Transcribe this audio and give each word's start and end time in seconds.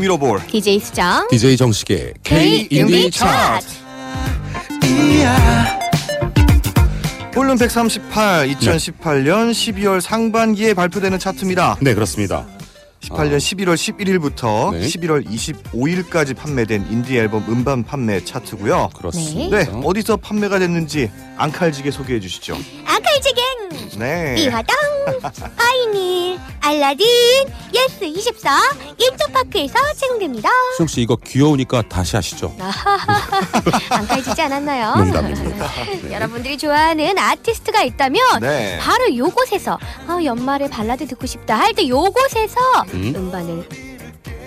DJ 0.00 0.02
미러볼 0.02 0.46
DJ 0.46 0.80
수정. 0.80 1.28
DJ 1.28 1.56
정식의 1.56 2.14
K 2.22 2.66
인디 2.70 3.10
차트. 3.10 3.66
폴름 7.32 7.58
138 7.58 8.48
2018년 8.48 9.50
12월 9.52 10.00
상반기에 10.00 10.74
발표되는 10.74 11.18
차트입니다. 11.18 11.76
네 11.80 11.94
그렇습니다. 11.94 12.46
18년 13.00 13.38
11월 13.38 13.74
11일부터 13.74 14.72
네. 14.72 14.80
11월 14.80 15.26
25일까지 15.26 16.36
판매된 16.36 16.86
인디 16.90 17.16
앨범 17.16 17.44
음반 17.48 17.82
판매 17.82 18.22
차트고요. 18.22 18.90
그렇습니다. 18.96 19.58
네, 19.58 19.70
어디서 19.84 20.16
판매가 20.18 20.58
됐는지 20.58 21.10
앙칼지게 21.36 21.90
소개해 21.90 22.20
주시죠. 22.20 22.58
아칼지갱. 22.84 23.49
네. 23.98 24.34
띠화당. 24.36 24.76
파이닐. 25.56 26.38
알라딘. 26.60 27.06
예스 27.74 28.04
24. 28.04 28.50
인터파크에서 28.98 29.74
제공됩니다. 29.96 30.48
수정 30.72 30.86
씨 30.86 31.00
이거 31.02 31.16
귀여우니까 31.16 31.82
다시 31.88 32.16
하시죠. 32.16 32.54
앙칼지지 33.90 34.42
않았나요? 34.42 34.94
농담입니다. 34.96 35.68
네. 36.02 36.12
여러분들이 36.12 36.58
좋아하는 36.58 37.18
아티스트가 37.18 37.82
있다면 37.84 38.40
네. 38.40 38.78
바로 38.80 39.14
요곳에서 39.16 39.78
어, 40.08 40.18
연말에 40.24 40.68
발라드 40.68 41.06
듣고 41.08 41.26
싶다 41.26 41.58
할 41.58 41.70
때 41.74 41.86
요곳에서 41.88 42.58
음. 42.94 43.12
음? 43.16 43.30
반을 43.30 43.64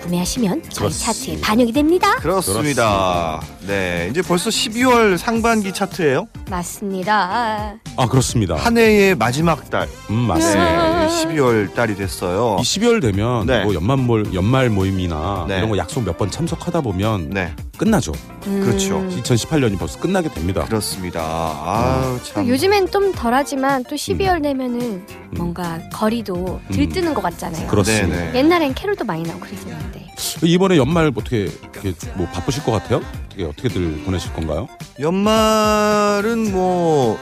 구매하시면 0.04 0.62
저희 0.68 0.74
그렇습니다. 0.90 1.12
차트에 1.12 1.40
반영이 1.40 1.72
됩니다. 1.72 2.14
그렇습니다. 2.16 3.40
네, 3.66 4.08
이제 4.10 4.22
벌써 4.22 4.50
12월 4.50 5.16
상반기 5.16 5.72
차트예요. 5.72 6.28
맞습니다. 6.50 7.74
아 7.96 8.06
그렇습니다. 8.08 8.56
한 8.56 8.76
해의 8.76 9.14
마지막 9.14 9.70
달. 9.70 9.88
음 10.10 10.14
맞습니다. 10.14 11.06
네, 11.06 11.08
12월 11.08 11.74
달이 11.74 11.96
됐어요. 11.96 12.56
이 12.60 12.62
12월 12.62 13.00
되면 13.00 13.46
네. 13.46 13.64
뭐 13.64 13.74
연말 13.74 13.96
몰 13.96 14.34
연말 14.34 14.68
모임이나 14.70 15.46
네. 15.48 15.58
이런 15.58 15.70
거 15.70 15.76
약속 15.78 16.02
몇 16.04 16.14
번 16.14 16.30
참석하다 16.30 16.82
보면 16.82 17.30
네, 17.30 17.52
끝나죠. 17.76 18.12
음. 18.46 18.60
그렇죠. 18.60 19.00
2018년이 19.08 19.76
벌써 19.78 19.98
끝나게 19.98 20.28
됩니다. 20.32 20.64
그렇습니다. 20.66 21.20
아우 21.22 22.20
참. 22.22 22.46
요즘엔 22.46 22.90
좀 22.92 23.10
덜하지만 23.12 23.82
또 23.88 23.96
12월 23.96 24.40
되면은 24.42 24.80
음. 24.80 25.06
뭔가 25.36 25.80
거리도 25.92 26.60
들뜨는 26.70 27.14
것 27.14 27.22
같잖아요. 27.22 27.66
그렇습니다. 27.66 28.16
네네. 28.16 28.38
옛날엔 28.38 28.74
캐롤도 28.74 29.04
많이 29.04 29.22
나오고 29.24 29.40
그랬었는데 29.40 29.93
이번에 30.42 30.76
연말 30.76 31.12
어떻게 31.14 31.42
이렇게 31.72 31.92
뭐 32.14 32.26
바쁘실 32.28 32.62
것 32.64 32.72
같아요? 32.72 33.00
어떻게 33.26 33.44
어떻게들 33.44 34.02
보내실 34.04 34.32
건가요? 34.32 34.68
연말은 35.00 36.52
뭐 36.52 37.18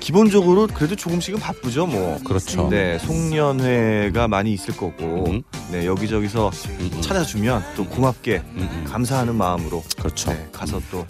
기본적으로 0.00 0.66
그래도 0.68 0.94
조금씩은 0.94 1.40
바쁘죠 1.40 1.86
뭐. 1.86 2.18
그렇죠. 2.24 2.68
네, 2.68 2.98
송년회가 3.00 4.28
많이 4.28 4.52
있을 4.52 4.76
거고, 4.76 5.24
음, 5.28 5.42
네 5.72 5.84
여기저기서 5.86 6.50
음, 6.78 6.90
음, 6.92 7.00
찾아주면 7.00 7.64
또 7.76 7.84
고맙게 7.86 8.36
음, 8.54 8.68
음. 8.72 8.84
감사하는 8.88 9.34
마음으로 9.34 9.82
그렇죠. 9.98 10.30
네, 10.32 10.48
가서 10.52 10.80
또 10.90 11.04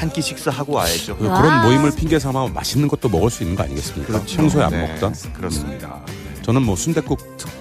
한 0.00 0.08
끼 0.10 0.22
식사하고 0.22 0.72
와야죠. 0.72 1.18
그- 1.18 1.26
와. 1.28 1.42
그런 1.42 1.62
모임을 1.62 1.90
핑계 1.94 2.18
삼아 2.18 2.48
맛있는 2.54 2.88
것도 2.88 3.10
먹을 3.10 3.28
수 3.28 3.42
있는 3.42 3.54
거 3.54 3.64
아니겠습니까? 3.64 4.10
그렇죠. 4.14 4.36
평소에 4.38 4.64
안 4.64 4.70
네, 4.70 4.86
먹던. 4.88 5.14
그렇습니다. 5.34 6.00
저는 6.42 6.62
뭐 6.62 6.76
순대국 6.76 7.18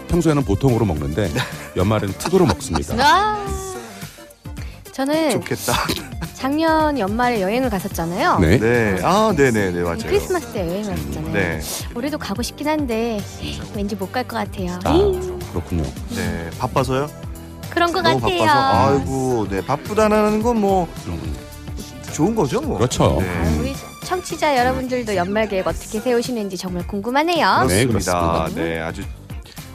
평소에는 0.08 0.44
보통으로 0.44 0.86
먹는데 0.86 1.30
연말에는 1.76 2.14
특으로 2.18 2.46
먹습니다. 2.46 2.96
아 3.00 3.46
저는 4.92 5.32
좋겠다. 5.32 5.74
작년 6.34 6.98
연말에 6.98 7.42
여행을 7.42 7.70
갔었잖아요. 7.70 8.39
네. 8.39 8.58
네, 8.58 8.98
아, 9.04 9.34
네, 9.36 9.52
네, 9.52 9.72
네, 9.72 9.82
맞아요. 9.84 9.98
크리스마스 10.04 10.48
때 10.54 10.66
여행을 10.66 10.95
갔었잖아요. 10.95 11.34
네, 11.34 11.60
올해도 11.95 12.18
가고 12.18 12.42
싶긴 12.42 12.68
한데 12.70 13.20
왠지 13.76 13.95
못 13.95 14.12
갈 14.12 14.23
것 14.26 14.38
같아요. 14.38 14.80
아 14.86 14.92
음, 14.95 15.39
그렇군요. 15.52 15.84
네, 16.16 16.50
바빠서요? 16.58 17.10
그런 17.70 17.92
것 17.92 18.02
너무 18.02 18.20
같아요. 18.22 18.39
바빠서. 18.45 18.95
아이고, 18.95 19.48
네, 19.50 19.66
바쁘다는 19.66 20.42
건뭐 20.42 20.88
음, 21.08 21.36
좋은 22.14 22.34
거죠, 22.34 22.62
뭐. 22.62 22.78
그렇죠. 22.78 23.20
아, 23.20 23.23
네. 23.23 23.58
우리 23.60 23.76
청취자 24.09 24.58
여러분들도 24.58 25.15
연말 25.15 25.47
계획 25.47 25.67
어떻게 25.67 25.99
세우시는지 25.99 26.58
정말 26.58 26.87
궁금하네요. 26.87 27.65
네, 27.67 27.86
그렇습니다. 27.86 28.47
그렇습니다. 28.47 28.61
네, 28.61 28.80
아주 28.80 29.03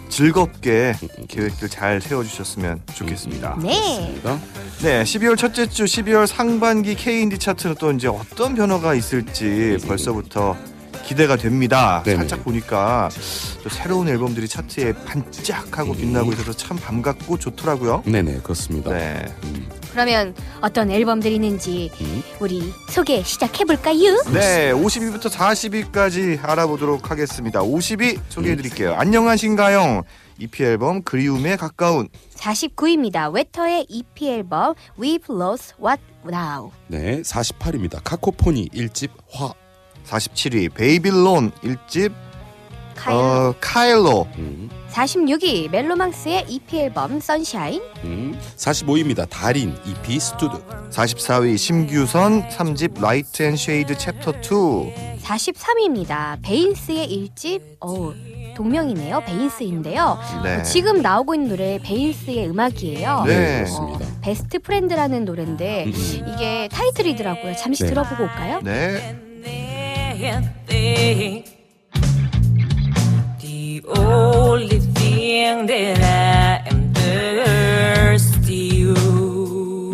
즐겁게 0.09 0.93
계획들 1.29 1.69
잘 1.69 2.01
세워주셨으면 2.01 2.83
좋겠습니다. 2.95 3.57
네. 3.63 3.71
그렇습니다. 3.71 4.39
네, 4.83 5.05
12월 5.05 5.39
첫째 5.39 5.69
주 5.69 5.85
12월 5.85 6.27
상반기 6.27 6.97
K인디 6.97 7.39
차트는 7.39 7.77
또 7.79 7.93
이제 7.93 8.09
어떤 8.09 8.57
변화가 8.57 8.95
있을지 8.97 9.77
벌써부터 9.87 10.57
기대가 11.05 11.37
됩니다. 11.37 12.03
네네. 12.05 12.17
살짝 12.19 12.45
보니까 12.45 13.09
또 13.63 13.69
새로운 13.69 14.09
앨범들이 14.09 14.49
차트에 14.49 14.93
반짝하고 15.05 15.95
빛나고 15.95 16.33
있어서 16.33 16.53
참 16.53 16.77
반갑고 16.77 17.39
좋더라고요. 17.39 18.03
네네 18.07 18.41
그렇습니다. 18.43 18.91
네. 18.93 19.25
음, 19.45 19.69
그러면 19.93 20.35
어떤 20.61 20.91
앨범들이 20.91 21.35
있는지 21.35 21.91
음. 22.01 22.23
우리 22.41 22.73
소개 22.89 23.23
시작해 23.23 23.65
볼까요? 23.65 24.23
네, 24.33 24.73
50위부터 24.73 25.31
40위까지 25.31 26.45
알아보도록 26.45 27.11
하겠습니다. 27.11 27.61
50위 27.61 28.19
소개해 28.29 28.57
드릴게요. 28.57 28.95
안녕하신가요? 28.95 30.03
EP 30.39 30.65
앨범 30.65 31.03
그리움에 31.03 31.57
가까운 31.57 32.09
49위입니다. 32.35 33.33
웨터의 33.33 33.87
EP 33.89 34.29
앨범 34.29 34.75
We've 34.99 35.31
Lost 35.31 35.75
What 35.81 36.03
Now. 36.27 36.73
네 36.89 37.23
48입니다. 37.23 38.01
카코포니 38.03 38.71
1집 38.71 39.11
화. 39.33 39.53
47위 40.07 40.73
베이빌론 40.75 41.53
1집 41.63 42.13
CAELO. 42.95 43.17
어, 43.19 43.55
CAELO로 43.61 44.29
음, 44.39 44.71
46위 44.91 45.69
멜로망스의 45.71 46.47
EP 46.49 46.79
앨범 46.79 47.17
Sunshine. 47.17 47.83
음. 48.05 48.39
45입니다. 48.57 49.29
다린 49.29 49.77
EP 49.85 50.19
Stood. 50.21 50.63
44위 50.91 51.59
심규선 51.59 52.49
3집 52.49 53.01
Light 53.01 53.43
and 53.43 53.57
Shade 53.57 53.99
Chapter 53.99 54.31
2 54.31 55.19
43위입니다. 55.25 56.39
베인스의 56.43 57.31
1집 57.35 57.63
어 57.81 58.13
동명이네요. 58.55 59.23
베인스인데요. 59.27 60.19
네. 60.45 60.63
지금 60.63 61.03
나오고 61.03 61.35
있는 61.35 61.49
노래 61.49 61.81
베인스의 61.83 62.49
음악이에요. 62.51 63.25
네. 63.27 63.57
그렇습니다. 63.65 64.07
Best 64.21 64.59
Friend라는 64.61 65.25
노래인데 65.25 65.85
음, 65.87 65.93
음. 65.93 66.35
이게 66.35 66.69
타이틀이더라고요. 66.71 67.57
잠시 67.57 67.83
네. 67.83 67.89
들어보고 67.89 68.23
올까요? 68.23 68.61
네. 68.63 69.17
Thing. 70.33 71.45
The 73.41 73.83
only 73.89 74.81
thing 74.81 75.67
that 75.67 76.01
I 76.01 76.69
am 76.71 76.95
thirsty 76.95 78.55
you. 78.81 79.93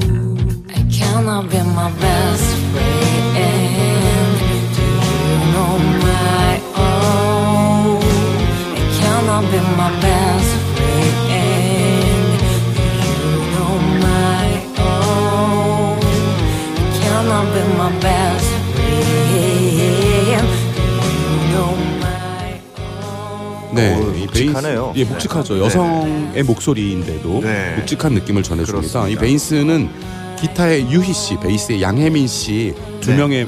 I 0.69 0.81
cannot 0.89 1.51
be 1.51 1.59
my 1.79 1.91
best 1.99 2.47
friend. 2.71 4.39
Do 4.77 4.87
you 5.11 5.33
know 5.53 5.73
my 6.07 6.53
own? 6.79 7.99
I 8.77 8.83
cannot 9.01 9.45
be 9.51 9.59
my 9.81 9.91
best 10.01 10.51
friend. 10.77 12.39
Do 12.77 12.85
you 13.03 13.31
know 13.55 13.75
my 14.07 14.47
own? 14.79 15.99
I 16.79 16.99
cannot 17.03 17.47
be 17.53 17.63
my 17.77 17.91
best 18.01 18.40
네, 23.81 23.97
오, 23.97 24.15
이 24.15 24.27
묵직하네요. 24.27 24.93
베인스, 24.93 24.99
예, 25.01 25.05
묵직하죠. 25.13 25.59
여성의 25.65 26.43
목소리인데도 26.45 27.41
네. 27.41 27.75
묵직한 27.77 28.13
느낌을 28.15 28.43
전해줍니다. 28.43 28.89
그렇습니다. 28.91 29.09
이 29.09 29.17
베인스는 29.17 29.89
기타의 30.41 30.91
유희 30.91 31.13
씨, 31.13 31.37
베이스의 31.39 31.83
양혜민 31.83 32.27
씨 32.27 32.75
두 33.01 33.11
네. 33.11 33.17
명의 33.17 33.47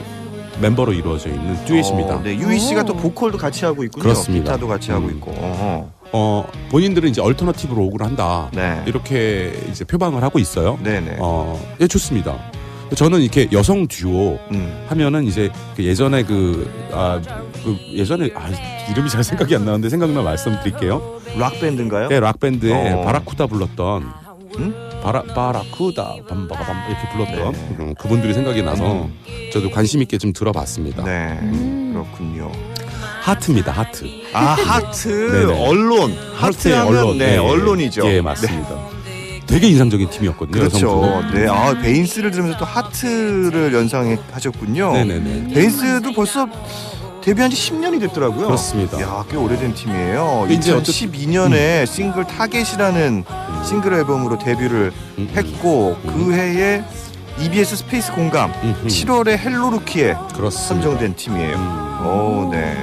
멤버로 0.61 0.93
이루어져 0.93 1.29
있는 1.31 1.57
듀엣입니다. 1.65 2.17
어, 2.17 2.23
네, 2.23 2.37
유희 2.37 2.59
씨가 2.59 2.83
오. 2.83 2.85
또 2.85 2.95
보컬도 2.97 3.39
같이 3.39 3.65
하고 3.65 3.83
있군요. 3.85 4.03
그렇습니다. 4.03 4.45
기타도 4.53 4.69
같이 4.69 4.91
하고 4.91 5.07
음. 5.07 5.11
있고. 5.17 5.31
어허. 5.33 5.89
어, 6.15 6.47
본인들은 6.71 7.09
이제 7.09 7.23
얼터너티브 7.23 7.75
록을 7.75 8.03
한다. 8.03 8.51
네. 8.55 8.83
이렇게 8.87 9.53
이제 9.71 9.85
표방을 9.85 10.23
하고 10.23 10.39
있어요. 10.39 10.79
네네. 10.83 11.17
어, 11.21 11.59
예, 11.81 11.87
좋습니다. 11.87 12.37
저는 12.95 13.21
이렇게 13.21 13.49
여성 13.53 13.87
듀오 13.87 14.39
음. 14.51 14.85
하면은 14.89 15.25
이제 15.25 15.51
그 15.77 15.85
예전에 15.85 16.23
그, 16.25 16.71
아, 16.93 17.21
그 17.65 17.77
예전에 17.93 18.31
아, 18.35 18.51
이름이 18.91 19.09
잘 19.09 19.25
생각이 19.25 19.55
안 19.57 19.65
나는데 19.65 19.89
생각나 19.89 20.23
말씀드릴게요. 20.23 21.21
락 21.39 21.59
밴드인가요? 21.61 22.09
네, 22.09 22.21
락 22.21 22.41
밴드에 22.41 22.93
어. 22.93 23.03
바라쿠다 23.03 23.47
불렀던 23.47 24.13
음? 24.59 24.75
바라 25.03 25.23
바라쿠다 25.23 26.17
밤바가 26.29 26.65
밤 26.65 26.77
이렇게 26.91 27.09
불렀던 27.13 27.53
네. 27.53 27.77
음, 27.81 27.95
그분들이 27.95 28.35
생각이 28.35 28.63
나서 28.63 29.05
음. 29.05 29.19
저도 29.53 29.71
관심 29.71 30.03
있게 30.03 30.19
좀 30.19 30.33
들어봤습니다. 30.33 31.05
네. 31.05 31.39
음. 31.43 31.93
그렇군요. 31.95 32.53
하트입니다, 33.23 33.71
하트. 33.73 34.05
아 34.33 34.41
하트 34.55 35.09
네네. 35.09 35.67
Alone 35.67 36.13
하트의 36.35 36.75
하트하면 36.75 36.97
Alone. 36.99 37.19
네, 37.19 37.39
Alone이죠. 37.39 38.07
예, 38.07 38.21
맞습니다. 38.21 38.77
되게 39.47 39.69
인상적인 39.69 40.09
팀이었거든요. 40.11 40.59
그렇죠. 40.69 41.23
네, 41.35 41.47
아 41.49 41.73
베인스를 41.81 42.31
들으면서 42.31 42.59
또 42.59 42.65
하트를 42.65 43.73
연상하셨군요. 43.75 44.93
네네네. 44.93 45.55
베인스도 45.55 46.13
벌써 46.13 46.47
데뷔한 47.23 47.51
지 47.51 47.57
10년이 47.71 48.01
됐더라고요. 48.01 48.47
그렇습니다. 48.47 49.01
야, 49.01 49.25
꽤 49.31 49.37
오래된 49.37 49.75
팀이에요. 49.75 50.47
이제 50.51 50.73
어쨌- 50.73 50.93
2012년에 50.93 51.87
싱글 51.87 52.25
Target이라는 52.27 53.25
싱글 53.65 53.95
앨범으로 53.95 54.39
데뷔를 54.39 54.91
음, 55.19 55.29
했고 55.37 55.97
음. 56.05 56.11
그 56.13 56.33
해에 56.35 56.83
EBS 57.41 57.77
스페이스 57.77 58.13
공감 58.13 58.51
음, 58.63 58.75
음. 58.83 58.87
7월에 58.89 59.39
헬로루키에. 59.39 60.17
선정된 60.51 61.15
팀이에요. 61.15 61.55
음, 61.57 62.07
오, 62.07 62.49
네. 62.51 62.77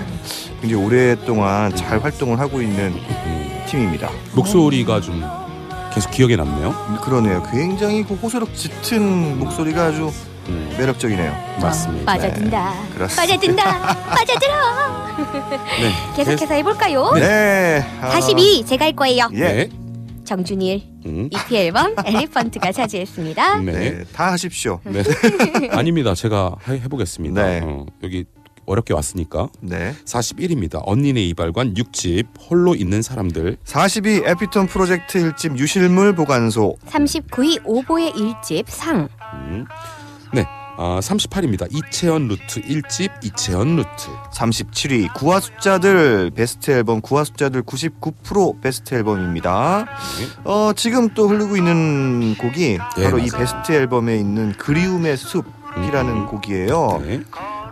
굉장히 0.61 0.83
오랫동안 0.85 1.75
잘 1.75 1.99
활동을 2.01 2.39
하고 2.39 2.61
있는 2.61 2.93
음. 2.93 3.63
팀입니다. 3.67 4.09
목소리가 4.33 5.01
좀 5.01 5.21
계속 5.99 6.11
기억에 6.11 6.37
남네요. 6.37 6.73
그러네요. 7.03 7.43
굉장히 7.51 8.05
그 8.05 8.13
호소력 8.13 8.55
짙은 8.55 9.37
목소리가 9.37 9.87
아주 9.87 10.09
음, 10.47 10.75
매력적이네요. 10.77 11.57
맞습니다. 11.61 12.05
빠져든다. 12.05 12.73
그렇습니다. 12.93 13.21
빠져든다. 13.21 14.05
빠져들어. 14.15 14.53
네. 15.81 16.15
계속해서 16.15 16.53
해볼까요? 16.53 17.11
네. 17.15 17.85
아, 17.99 18.11
42 18.11 18.65
제가 18.65 18.85
할 18.85 18.95
거예요. 18.95 19.29
예. 19.33 19.39
네. 19.39 19.69
정준일 20.23 20.83
음. 21.05 21.29
EP 21.33 21.57
앨범 21.57 21.93
엘리펀트가 22.05 22.71
차지했습니다. 22.71 23.57
네. 23.57 23.71
네. 23.73 24.03
다 24.13 24.31
하십시오. 24.31 24.79
네. 24.85 25.03
아닙니다. 25.71 26.15
제가 26.15 26.55
해, 26.69 26.75
해보겠습니다. 26.75 27.45
네. 27.45 27.59
어, 27.61 27.85
여기 28.03 28.23
어렵게 28.69 28.93
왔으니까 28.93 29.49
네. 29.61 29.93
41입니다. 30.05 30.81
언니네 30.85 31.21
이발관 31.27 31.73
6집 31.73 32.27
홀로 32.49 32.75
있는 32.75 33.01
사람들 33.01 33.57
42 33.63 34.23
에피톤 34.25 34.67
프로젝트 34.67 35.19
1집 35.19 35.57
유실물 35.57 36.15
보관소 36.15 36.77
39위 36.87 37.61
오보의 37.65 38.13
일집 38.15 38.69
상. 38.69 39.09
음. 39.33 39.65
네. 40.33 40.45
아, 40.81 40.99
38입니다. 41.01 41.67
이채연 41.69 42.29
루트 42.29 42.61
1집 42.61 43.25
이채연 43.25 43.75
루트 43.75 43.89
37위 44.33 45.13
구화 45.13 45.41
숫자들 45.41 46.31
베스트 46.33 46.71
앨범 46.71 47.01
구화 47.01 47.25
숫자들 47.25 47.63
99% 47.63 48.61
베스트 48.61 48.95
앨범입니다. 48.95 49.85
네. 50.19 50.25
어 50.45 50.71
지금 50.73 51.09
또 51.09 51.27
흐르고 51.27 51.57
있는 51.57 52.35
곡이 52.37 52.77
네, 52.95 53.03
바로 53.03 53.17
이 53.17 53.27
맞아요. 53.29 53.39
베스트 53.39 53.71
앨범에 53.73 54.15
있는 54.17 54.53
그리움의 54.53 55.17
숲이라는 55.17 56.13
음. 56.13 56.25
곡이에요. 56.27 57.01
네. 57.05 57.19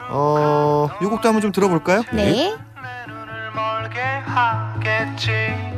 어, 0.09 0.89
이 1.01 1.05
곡도 1.05 1.27
한번 1.27 1.41
좀 1.41 1.51
들어볼까요? 1.51 2.03
네. 2.13 2.55
멀게 3.55 3.99
하겠지 4.01 5.76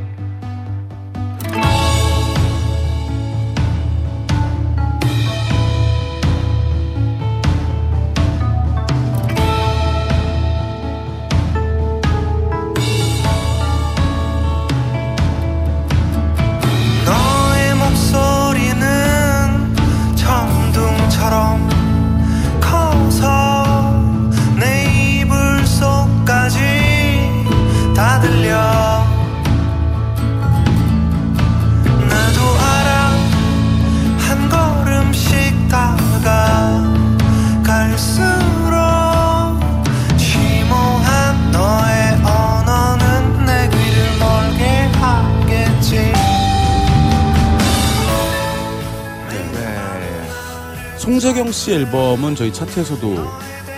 씨 51.59 51.73
앨범은 51.73 52.35
저희 52.35 52.53
차트에서도 52.53 53.15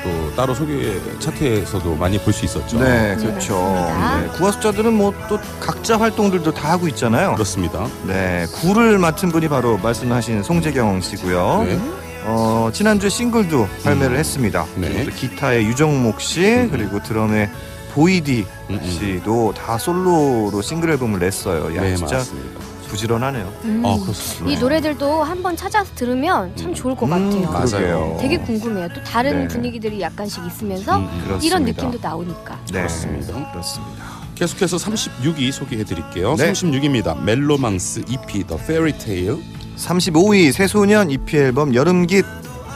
또 0.03 0.35
따로 0.35 0.53
소개 0.53 0.99
차트에서도 1.19 1.95
많이 1.95 2.19
볼 2.19 2.31
수 2.31 2.45
있었죠. 2.45 2.79
네, 2.79 3.15
그렇죠. 3.19 3.55
네, 3.59 4.27
구화 4.37 4.51
숫자들은 4.51 4.93
뭐 4.93 5.11
또 5.27 5.39
각자 5.59 5.99
활동들도 5.99 6.53
다 6.53 6.71
하고 6.71 6.87
있잖아요. 6.89 7.33
그렇습니다. 7.33 7.87
네, 8.05 8.45
구를 8.53 8.99
맡은 8.99 9.31
분이 9.31 9.47
바로 9.49 9.77
말씀하신 9.79 10.43
송재경 10.43 11.01
씨고요. 11.01 11.63
네. 11.67 11.79
어, 12.25 12.69
지난주에 12.71 13.09
싱글도 13.09 13.67
발매를 13.83 14.15
했습니다. 14.17 14.65
네. 14.75 15.07
기타의 15.15 15.65
유정목 15.65 16.21
씨, 16.21 16.67
그리고 16.71 17.01
드럼의 17.01 17.49
보이디 17.93 18.45
음, 18.69 18.79
음. 18.81 18.89
씨도 18.89 19.53
다 19.57 19.77
솔로로 19.79 20.61
싱글 20.61 20.91
앨범을 20.91 21.19
냈어요. 21.19 21.75
야, 21.75 21.81
네, 21.81 21.95
진짜 21.95 22.17
맞습니다. 22.17 22.59
부지런하네요. 22.91 23.53
음. 23.63 23.83
아, 23.85 23.97
그렇습니다. 24.01 24.51
이 24.51 24.59
노래들도 24.59 25.23
한번 25.23 25.55
찾아서 25.55 25.89
들으면 25.95 26.53
참 26.57 26.73
좋을 26.73 26.95
것 26.95 27.05
음, 27.05 27.09
같아요. 27.09 27.51
맞아요. 27.51 27.67
그러게요. 27.69 28.17
되게 28.19 28.37
궁금해요. 28.37 28.89
또 28.93 29.01
다른 29.03 29.41
네. 29.43 29.47
분위기들이 29.47 30.01
약간씩 30.01 30.45
있으면서 30.45 30.97
음, 30.97 31.09
음. 31.29 31.39
이런 31.41 31.63
느낌도 31.63 31.99
나오니까. 32.01 32.59
네, 32.65 32.79
그렇습니다. 32.79 33.51
그렇습니다. 33.51 34.03
계속해서 34.35 34.77
36위 34.77 35.51
소개해 35.51 35.83
드릴게요. 35.85 36.35
네. 36.35 36.51
36입니다. 36.51 37.17
멜로망스 37.21 38.03
EP 38.09 38.43
The 38.45 38.61
Fairy 38.61 38.91
Tale. 38.97 39.41
35위 39.77 40.51
새소년 40.51 41.09
EP 41.09 41.37
앨범 41.37 41.73
여름깃 41.73 42.25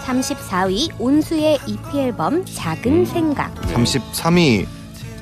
34위 0.06 0.92
온수의 1.00 1.60
EP 1.68 2.00
앨범 2.00 2.46
작은 2.46 2.92
음. 3.02 3.06
생각. 3.06 3.54
네. 3.68 3.74
33위 3.74 4.66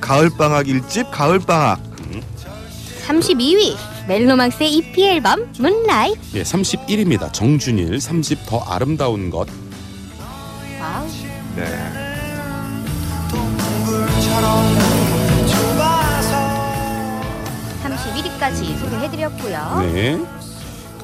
가을방학 0.00 0.66
1집 0.66 1.10
가을방학 1.10 1.80
32위 3.06 3.76
멜로망스의 4.06 4.72
EP 4.74 5.02
앨범 5.06 5.50
Moonlight. 5.58 6.18
예, 6.34 6.42
31입니다. 6.42 7.32
정준일 7.32 7.96
3집 7.98 8.46
더 8.46 8.58
아름다운 8.60 9.30
것. 9.30 9.48
와우. 10.80 11.06
네. 11.56 11.64
31위까지 17.82 18.78
소개해드렸고요. 18.78 19.78
네. 19.92 20.18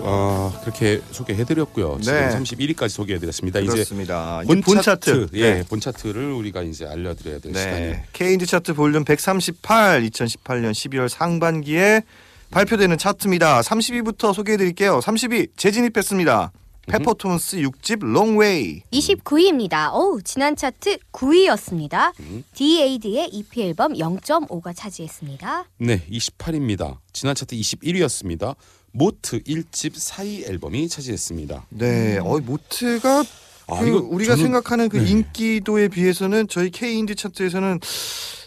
어, 0.02 0.52
그렇게 0.62 1.00
소개해 1.10 1.44
드렸고요. 1.44 1.98
지금 2.00 2.18
네. 2.18 2.28
31위까지 2.30 2.88
소개해 2.88 3.18
드렸습니다. 3.18 3.60
이제 3.60 3.72
그렇습니다. 3.72 4.40
이제 4.42 4.46
본, 4.54 4.62
본 4.62 4.82
차트, 4.82 5.26
차트. 5.26 5.28
예, 5.34 5.54
네. 5.54 5.62
본 5.68 5.80
차트를 5.80 6.32
우리가 6.32 6.62
이제 6.62 6.86
알려 6.86 7.14
드려야 7.14 7.38
될 7.38 7.54
시간이 7.54 7.80
네. 7.80 8.04
K인디 8.12 8.46
차트 8.46 8.74
볼륨 8.74 9.04
138 9.04 10.02
2018년 10.02 10.72
12월 10.72 11.08
상반기에 11.08 12.02
발표되는 12.50 12.98
차트입니다. 12.98 13.60
30위부터 13.60 14.34
소개해 14.34 14.58
드릴게요. 14.58 14.98
30위 15.00 15.50
재진입했습니다. 15.56 16.52
페퍼톤스 16.86 17.58
6집 17.58 18.04
Long 18.04 18.43
Way. 18.43 18.82
29위입니다. 18.92 19.94
오, 19.94 20.20
지난 20.22 20.56
차트 20.56 20.98
9위였습니다. 21.12 22.12
음. 22.18 22.42
디에이드의 22.54 23.28
EP 23.32 23.62
앨범 23.62 23.92
0.5가 23.92 24.74
차지했습니다. 24.74 25.66
네, 25.78 26.02
28입니다. 26.10 26.98
지난 27.12 27.36
차트 27.36 27.54
21위였습니다. 27.54 28.56
모트 28.92 29.40
1집 29.44 29.92
4위 29.94 30.48
앨범이 30.48 30.88
차지했습니다. 30.88 31.66
네. 31.68 32.18
어 32.18 32.40
모트가 32.40 33.22
아, 33.68 33.78
그 33.80 33.86
이거 33.86 33.98
우리가 34.10 34.34
저는- 34.34 34.38
생각하는 34.42 34.88
그 34.88 34.96
네. 34.96 35.08
인기도에 35.10 35.86
비해서는 35.86 36.48
저희 36.48 36.70
K인디 36.70 37.14
차트에서는 37.14 37.78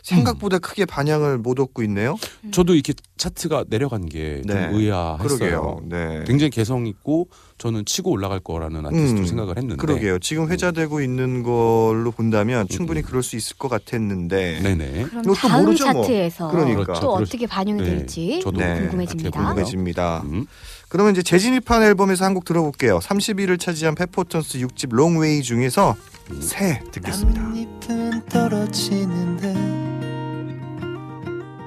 생각보다 0.04 0.60
크게 0.60 0.86
반향을 0.86 1.38
못 1.40 1.60
얻고 1.60 1.82
있네요. 1.84 2.18
저도 2.52 2.76
이렇게 2.76 2.94
차트가 3.18 3.66
내려간 3.70 4.06
게좀 4.08 4.42
네. 4.46 4.70
의아했어요. 4.72 5.28
그러게요. 5.38 5.80
네. 5.86 6.24
굉장히 6.28 6.50
개성 6.52 6.86
있고 6.88 7.30
저는 7.58 7.86
치고 7.86 8.12
올라갈 8.12 8.40
거라는 8.42 8.86
아티스트로 8.86 9.20
음, 9.22 9.26
생각을 9.26 9.58
했는데. 9.58 9.78
그러게요. 9.78 10.20
지금 10.20 10.52
회자되고 10.52 11.02
있는 11.02 11.42
걸로 11.42 12.12
본다면 12.12 12.68
충분히 12.68 13.00
음. 13.00 13.06
그럴 13.06 13.24
수 13.24 13.38
있을 13.38 13.56
것 13.58 13.70
같았는데. 13.70 14.60
네네. 14.62 15.04
그럼 15.06 15.24
이것도 15.24 15.34
다음 15.36 15.66
모르죠, 15.66 15.92
뭐. 15.94 16.04
차트에서 16.04 16.52
그러니까. 16.52 16.84
그렇죠. 16.84 17.02
또 17.02 17.14
어떻게 17.14 17.48
반영이 17.48 17.82
네, 17.82 17.90
될지 17.90 18.42
저도 18.44 18.60
네. 18.60 18.80
궁금해집니다. 18.82 19.30
궁금해집니다. 19.40 20.24
음. 20.26 20.46
그러면 20.90 21.14
이제 21.14 21.24
재진입한 21.24 21.82
앨범에서 21.82 22.26
한 22.26 22.34
곡 22.34 22.44
들어볼게요. 22.46 23.00
30위를 23.00 23.60
차지한 23.60 23.96
페퍼톤스 23.96 24.58
6집 24.60 24.94
롱웨이 24.94 25.42
중에서 25.44 25.96
음. 26.32 26.42
새 26.42 26.82
듣겠습니다. 26.92 27.42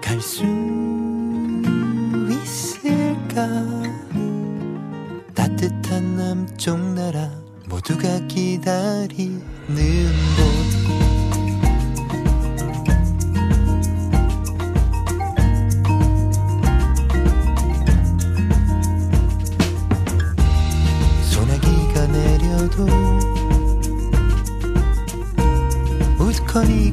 갈 0.07 0.21
수 0.21 0.45
있을까? 2.31 3.45
따뜻한 5.35 6.17
남쪽 6.17 6.79
나라 6.95 7.29
모두가 7.69 8.21
기다리는 8.29 9.41
곳. 10.37 10.77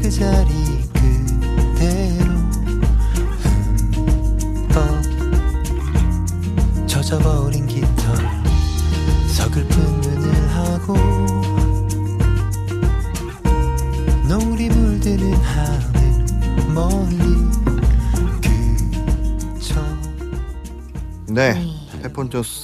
그 0.02 0.10
자리 0.10 0.63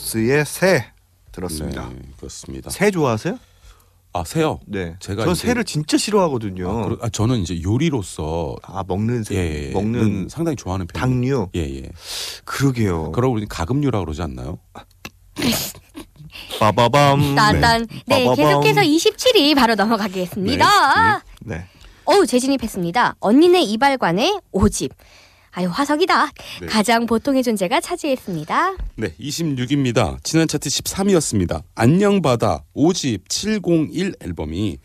페폰토스의 0.09 0.45
새 0.45 0.85
들었습니다. 1.31 1.89
네, 1.89 1.95
그렇습니다. 2.17 2.69
새 2.69 2.91
좋아하세요? 2.91 3.37
아 4.11 4.23
새요. 4.23 4.59
네, 4.65 4.95
제가 4.99 5.23
전 5.23 5.33
이제- 5.33 5.47
새를 5.47 5.63
진짜 5.63 5.97
싫어하거든요. 5.97 6.67
아, 6.69 6.83
그러- 6.83 6.97
아, 7.01 7.09
저는 7.09 7.37
이제 7.37 7.61
요리로서 7.61 8.55
아 8.63 8.83
먹는 8.87 9.23
새, 9.23 9.35
예, 9.35 9.67
예, 9.67 9.71
먹는 9.71 9.99
는 9.99 10.29
상당히 10.29 10.55
좋아하는 10.55 10.87
편. 10.87 10.99
당류. 10.99 11.49
예, 11.55 11.59
예. 11.83 11.89
그러게요. 12.45 13.11
그러고 13.11 13.35
보니 13.35 13.47
가금류라 13.47 13.99
그러지 13.99 14.21
않나요? 14.23 14.57
빠바밤. 16.59 17.35
따단. 17.35 17.87
네, 18.07 18.25
빠바밤. 18.25 18.35
계속해서 18.61 18.81
27위 18.81 19.55
바로 19.55 19.75
넘어가겠습니다. 19.75 21.23
네. 21.41 21.65
어우, 22.05 22.25
재진입했습니다. 22.25 23.15
언니네 23.19 23.61
이발관의 23.61 24.39
오집 24.51 24.91
아유, 25.51 25.67
화석이다. 25.69 26.31
네. 26.61 26.67
가장 26.67 27.05
보통의 27.05 27.43
존재가 27.43 27.81
차지했습니다. 27.81 28.77
네, 28.97 29.13
26입니다. 29.19 30.17
지난 30.23 30.47
차트 30.47 30.69
13위였습니다. 30.69 31.63
안녕 31.75 32.21
바다 32.21 32.63
5집 32.75 33.21
701 33.29 34.15
앨범이 34.21 34.77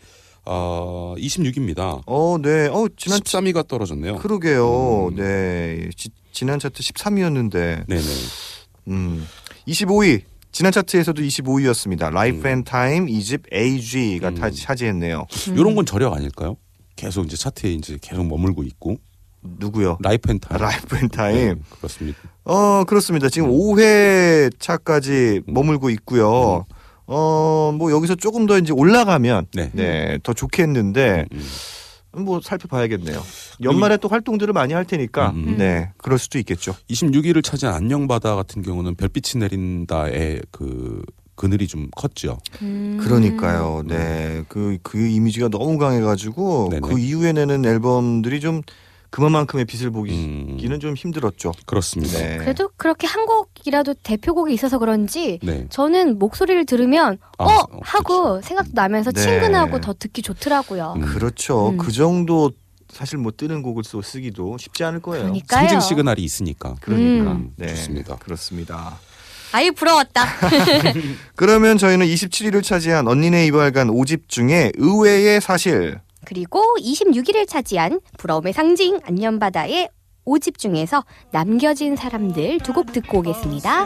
어, 0.45 1.15
26입니다. 1.17 2.01
어, 2.05 2.37
네. 2.41 2.67
어, 2.67 2.87
지난 2.97 3.19
13위가 3.19 3.67
떨어졌네요. 3.67 4.17
그러게요. 4.17 5.07
음. 5.09 5.15
네. 5.15 5.89
지, 5.95 6.09
지난 6.31 6.59
차트 6.59 6.81
13위였는데 6.81 7.87
네네. 7.87 8.01
음. 8.89 9.27
25위. 9.67 10.21
지난 10.51 10.71
차트에서도 10.71 11.21
25위였습니다. 11.21 12.11
라이프 12.11 12.47
앤 12.47 12.63
타임 12.63 13.07
2집 13.07 13.51
Age가 13.53 14.29
음. 14.29 14.35
타- 14.35 14.49
차지했네요. 14.49 15.27
이런 15.55 15.75
건 15.75 15.85
저력 15.85 16.13
아닐까요? 16.13 16.55
계속 16.95 17.25
이제 17.25 17.35
차트에 17.35 17.71
이제 17.73 17.97
계속 18.01 18.25
머물고 18.25 18.63
있고 18.63 18.97
누구요? 19.59 19.97
라이프 20.01 20.31
앤 20.31 20.39
타임. 20.39 20.61
라이프 20.61 20.97
앤 20.97 21.09
타임. 21.09 21.35
네, 21.35 21.55
그렇습니다. 21.77 22.19
어, 22.43 22.83
그렇습니다. 22.85 23.29
지금 23.29 23.49
5회 23.49 24.51
차까지 24.59 25.41
머물고 25.47 25.89
있고요. 25.91 26.65
어, 27.07 27.75
뭐 27.77 27.91
여기서 27.91 28.15
조금 28.15 28.45
더 28.45 28.57
이제 28.57 28.73
올라가면 28.73 29.47
네. 29.53 29.69
네, 29.73 30.19
더 30.23 30.33
좋겠는데 30.33 31.25
음. 31.31 31.43
뭐 32.23 32.39
살펴봐야겠네요. 32.41 33.21
연말에 33.63 33.97
또 33.97 34.07
활동들을 34.07 34.53
많이 34.53 34.73
할 34.73 34.85
테니까 34.85 35.31
음, 35.31 35.45
음. 35.49 35.57
네, 35.57 35.91
그럴 35.97 36.17
수도 36.17 36.39
있겠죠. 36.39 36.75
26위를 36.89 37.43
차지한 37.43 37.75
안녕바다 37.75 38.35
같은 38.35 38.61
경우는 38.61 38.95
별빛이 38.95 39.39
내린다의 39.41 40.41
그 40.51 41.01
그늘이 41.35 41.67
좀 41.67 41.89
컸죠. 41.95 42.37
음. 42.61 42.97
그러니까요. 43.01 43.83
네. 43.85 44.43
그, 44.47 44.77
그 44.81 44.97
이미지가 44.97 45.49
너무 45.49 45.77
강해가지고 45.77 46.69
네네. 46.71 46.87
그 46.87 46.97
이후에 46.97 47.33
내는 47.33 47.65
앨범들이 47.65 48.39
좀 48.39 48.61
그만큼의 49.09 49.65
빛을 49.65 49.91
보기는 49.91 50.59
음, 50.59 50.79
좀 50.79 50.95
힘들었죠. 50.95 51.53
그렇습니다. 51.65 52.19
네. 52.19 52.37
그래도 52.37 52.69
그렇게 52.75 53.07
한 53.07 53.25
곡이라도 53.25 53.95
대표곡이 54.03 54.53
있어서 54.53 54.77
그런지 54.77 55.39
네. 55.41 55.67
저는 55.69 56.19
목소리를 56.19 56.65
들으면 56.65 57.17
아, 57.37 57.43
어 57.43 57.47
어, 57.47 57.79
하고 57.81 58.41
생각도 58.41 58.71
나면서 58.73 59.11
네. 59.11 59.21
친근하고 59.21 59.79
더 59.79 59.93
듣기 59.93 60.21
좋더라고요. 60.21 60.93
음. 60.97 61.01
그렇죠. 61.01 61.69
음. 61.69 61.77
그 61.77 61.91
정도 61.91 62.51
사실 62.89 63.17
뭐 63.17 63.31
뜨는 63.35 63.61
곡을 63.61 63.83
또 63.91 64.01
쓰기도 64.01 64.57
쉽지 64.57 64.83
않을 64.83 65.01
거예요. 65.01 65.23
그러니까요. 65.23 65.67
상징 65.67 65.79
시그널이 65.79 66.23
있으니까. 66.23 66.75
그러니까. 66.81 67.31
음. 67.33 67.51
네. 67.57 67.67
좋습니다. 67.67 68.15
그렇습니다. 68.17 68.99
아유 69.51 69.71
부러웠다. 69.71 70.25
그러면 71.35 71.77
저희는 71.77 72.05
27위를 72.05 72.63
차지한 72.63 73.07
언니네 73.07 73.45
이발관 73.47 73.87
5집 73.87 74.27
중에 74.27 74.71
의외의 74.75 75.39
사실 75.39 75.99
그리고 76.25 76.61
26위를 76.79 77.47
차지한 77.47 77.99
부러움의 78.17 78.53
상징 78.53 78.99
안녕바다의 79.05 79.89
5집 80.25 80.57
중에서 80.57 81.03
남겨진 81.31 81.95
사람들 81.95 82.59
두 82.59 82.73
곡 82.73 82.91
듣고 82.91 83.19
오겠습니다. 83.19 83.83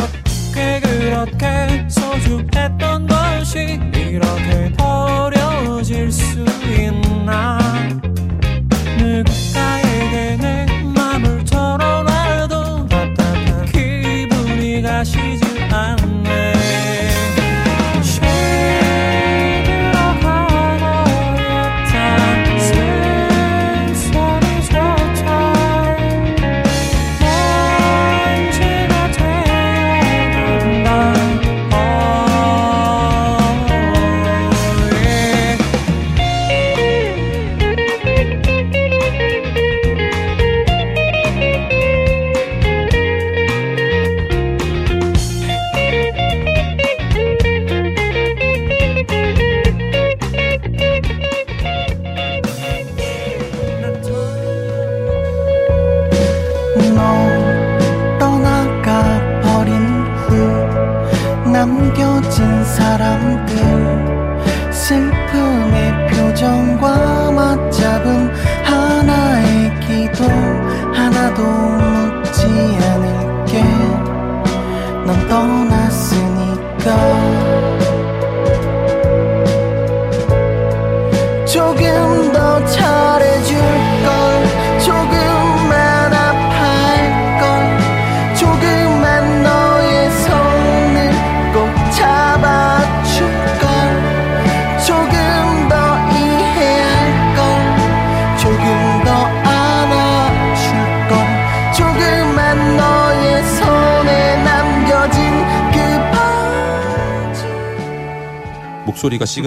어떻게 0.00 0.80
그렇게 0.80 1.86
소중했던 1.88 3.06
것이 3.06 3.78
이렇게 3.94 4.72
버려질 4.78 6.10
수 6.10 6.44
있나 6.68 7.58
누군가에 8.98 9.87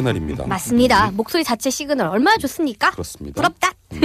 시그널입니다. 0.01 0.47
맞습니다. 0.47 1.11
목소리 1.11 1.43
자체 1.43 1.69
시그널 1.69 2.07
얼마나 2.07 2.37
좋습니까? 2.37 2.91
그렇습니다. 2.91 3.41
부럽다. 3.41 3.71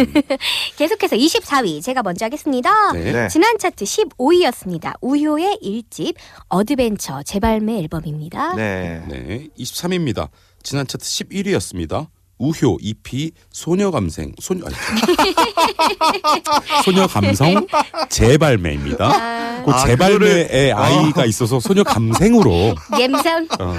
계속해서 0.76 1.16
24위 1.16 1.82
제가 1.82 2.02
먼저 2.02 2.26
하겠습니다. 2.26 2.92
네. 2.92 3.12
네. 3.12 3.28
지난 3.28 3.58
차트 3.58 3.84
15위였습니다. 3.84 4.94
우효의 5.00 5.58
1집 5.62 6.14
Adventure 6.49 7.23
재발매 7.22 7.78
앨범입니다. 7.78 8.54
네. 8.54 9.02
네, 9.08 9.48
23위입니다. 9.58 10.28
지난 10.62 10.86
차트 10.86 11.04
11위였습니다. 11.04 12.08
우효 12.38 12.76
EP 12.82 13.30
소녀 13.50 13.90
감생 13.90 14.34
소녀 14.38 14.66
아니, 14.66 14.74
소녀 16.84 17.06
감성 17.06 17.66
재발매입니다. 18.10 19.08
아, 19.66 19.76
그 19.76 19.80
아, 19.82 19.87
재발매에 19.87 20.73
아이가 20.73 21.25
있어서 21.25 21.61
소녀 21.61 21.82
감생으로 21.85 22.75
갬성 22.96 23.49
어, 23.61 23.75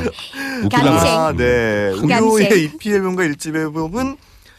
웃기려고 0.63 0.69
감생. 0.69 1.13
아, 1.19 1.33
네. 1.35 1.91
감생. 1.99 2.23
우효의 2.23 2.63
EP 2.63 2.89
앨범과 2.91 3.23
1집 3.23 3.55
앨범은 3.55 4.17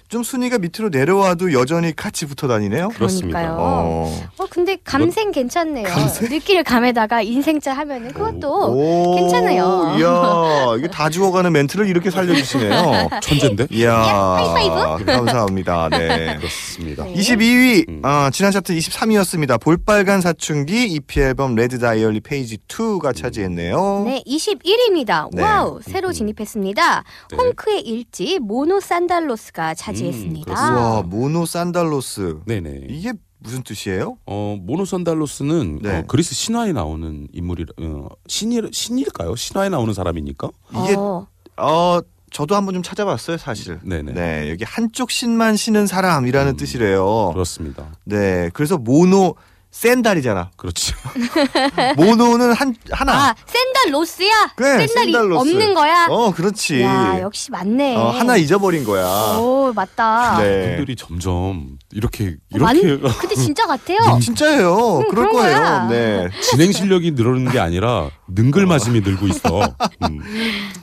좀 0.08 0.22
순위가 0.22 0.56
밑으로 0.56 0.88
내려와도 0.88 1.52
여전히 1.52 1.94
같이 1.94 2.24
붙어 2.24 2.48
다니네요. 2.48 2.88
그렇습니다. 2.88 3.40
그러니까요. 3.40 3.58
어. 3.60 4.28
어 4.38 4.46
근데 4.48 4.78
감생 4.82 5.32
괜찮네요. 5.32 5.86
느끼를 6.22 6.64
감에다가 6.64 7.20
인생자 7.20 7.74
하면은 7.74 8.12
그것도 8.14 8.72
오, 8.72 9.16
괜찮아요. 9.16 9.96
이야, 9.98 10.76
이게 10.78 10.88
다 10.88 11.10
죽어가는 11.10 11.52
멘트를 11.52 11.86
이렇게 11.86 12.10
살려주시네요. 12.10 13.10
천재인데? 13.20 13.66
이야, 13.70 13.94
하이파이브. 13.94 15.04
감사합니다. 15.04 15.90
네. 15.92 16.36
그렇습니다. 16.38 17.04
네. 17.04 17.12
22위, 17.12 17.88
음. 17.90 18.00
아, 18.02 18.30
지난 18.32 18.50
차트 18.50 18.74
23위였습니다. 18.74 19.60
볼빨간 19.60 20.22
사춘기 20.22 20.84
EP 20.86 21.20
앨범 21.20 21.54
Red 21.54 21.78
Diary 21.78 22.20
Page 22.20 22.56
2가 22.66 23.14
차지했네요. 23.14 24.04
네, 24.06 24.22
21위입니다. 24.26 25.28
네. 25.34 25.42
wow, 25.42 25.80
새로 25.82 26.12
진입했습니다. 26.14 27.04
네. 27.30 27.36
홍크의 27.36 27.82
일집 27.82 28.40
모노 28.42 28.80
산달로스가 28.80 29.74
차지 29.74 29.97
했습니다. 30.06 30.52
음. 30.52 30.76
와, 30.76 31.02
모노 31.02 31.46
산달로스. 31.46 32.40
네네. 32.46 32.86
이게 32.90 33.12
무슨 33.40 33.62
뜻이에요? 33.62 34.16
어 34.26 34.56
모노 34.60 34.84
산달로스는 34.84 35.78
네. 35.82 35.98
어, 35.98 36.04
그리스 36.08 36.34
신화에 36.34 36.72
나오는 36.72 37.28
인물이 37.32 37.66
어, 37.80 38.08
신일 38.26 38.70
신일까요? 38.72 39.36
신화에 39.36 39.68
나오는 39.68 39.92
사람이니까. 39.94 40.48
이게 40.84 40.94
어. 40.96 41.26
어 41.56 42.00
저도 42.30 42.56
한번 42.56 42.74
좀 42.74 42.82
찾아봤어요, 42.82 43.38
사실. 43.38 43.78
네네. 43.82 44.12
네, 44.12 44.50
여기 44.50 44.64
한쪽 44.64 45.10
신만 45.10 45.56
신은 45.56 45.86
사람이라는 45.86 46.52
음, 46.52 46.56
뜻이래요. 46.56 47.30
그렇습니다. 47.32 47.86
네, 48.04 48.50
그래서 48.52 48.76
모노 48.76 49.34
샌달이잖아. 49.82 50.50
그렇죠. 50.56 50.96
모노는 51.96 52.52
한 52.52 52.74
하나. 52.90 53.12
아 53.28 53.34
샌달 53.46 53.92
로스야. 53.94 54.52
그래, 54.56 54.86
샌달이 54.88 55.12
샌달 55.12 55.30
로스. 55.30 55.40
없는 55.52 55.74
거야. 55.74 56.06
어, 56.10 56.32
그렇지. 56.34 56.82
야 56.82 57.20
역시 57.20 57.52
맞네. 57.52 57.94
어, 57.96 58.08
하나 58.10 58.36
잊어버린 58.36 58.82
거야. 58.84 59.06
오 59.38 59.72
맞다. 59.72 60.38
네. 60.40 60.76
분들이 60.76 60.96
점점 60.96 61.78
이렇게 61.92 62.36
어, 62.54 62.58
맞- 62.58 62.74
이렇게 62.74 63.00
근데 63.20 63.34
진짜 63.36 63.66
같아요. 63.66 64.18
진짜예요. 64.20 64.98
음, 64.98 65.08
그럴 65.10 65.28
그런 65.28 65.32
거예요. 65.32 65.56
거야. 65.58 65.88
네. 65.88 66.28
진행 66.42 66.72
실력이 66.72 67.12
늘어나는 67.12 67.52
게 67.52 67.60
아니라 67.60 68.10
능글맞음이 68.26 69.00
늘고 69.02 69.28
있어. 69.28 69.60
음, 70.10 70.20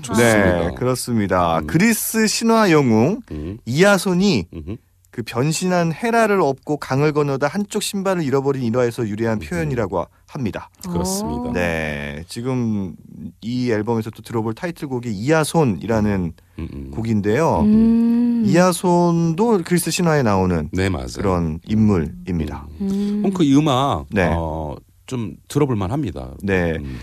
좋습니다. 0.04 0.24
네, 0.70 0.72
그렇습니다. 0.78 1.60
음. 1.60 1.68
그리스 1.68 2.28
신화 2.28 2.72
영웅 2.72 3.20
음, 3.32 3.58
이아손이 3.66 4.46
음, 4.54 4.78
그 5.16 5.24
변신한 5.24 5.94
헤라를 5.94 6.42
업고 6.42 6.76
강을 6.76 7.14
건너다 7.14 7.48
한쪽 7.48 7.82
신발을 7.82 8.22
잃어버린 8.22 8.64
일화에서 8.64 9.08
유래한 9.08 9.40
표현이라고 9.40 10.06
합니다. 10.28 10.70
그렇습니다. 10.86 11.42
오. 11.42 11.54
네, 11.54 12.26
지금 12.28 12.98
이 13.40 13.72
앨범에서 13.72 14.10
또 14.10 14.22
들어볼 14.22 14.56
타이틀곡이 14.56 15.14
이아손이라는 15.14 16.34
음, 16.60 16.68
음. 16.74 16.92
곡인데요. 16.92 17.62
음. 17.62 18.44
이아손도 18.46 19.62
그리스 19.64 19.90
신화에 19.90 20.22
나오는 20.22 20.68
네 20.74 20.90
맞아요. 20.90 21.08
그런 21.16 21.60
인물입니다. 21.66 22.68
음. 22.82 23.22
음, 23.24 23.32
그이 23.32 23.56
음악 23.56 24.08
네. 24.10 24.34
어, 24.36 24.76
좀 25.06 25.38
들어볼 25.48 25.78
만합니다. 25.78 26.34
네, 26.44 26.74
음, 26.74 27.00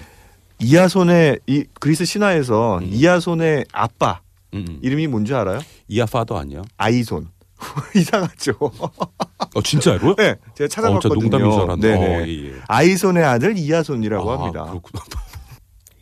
이아손의 0.58 1.38
이 1.46 1.64
그리스 1.80 2.04
신화에서 2.04 2.80
음. 2.80 2.90
이아손의 2.92 3.64
아빠 3.72 4.20
음, 4.52 4.66
음. 4.68 4.78
이름이 4.82 5.06
뭔지 5.06 5.32
알아요? 5.32 5.60
이아파도 5.88 6.36
아니야? 6.36 6.60
아이손. 6.76 7.28
이상하죠. 7.94 8.52
어 8.60 9.62
진짜로요? 9.62 10.14
네, 10.16 10.36
제가 10.54 10.88
어, 10.90 10.98
저 11.00 11.08
찾아봤거든요. 11.08 11.54
알았는데. 11.62 11.88
네네. 11.98 12.16
어, 12.22 12.26
예, 12.26 12.46
예. 12.48 12.54
아이손의 12.68 13.24
아들 13.24 13.56
이아손이라고 13.58 14.30
아, 14.30 14.38
합니다. 14.40 14.64
그렇구나. 14.66 15.02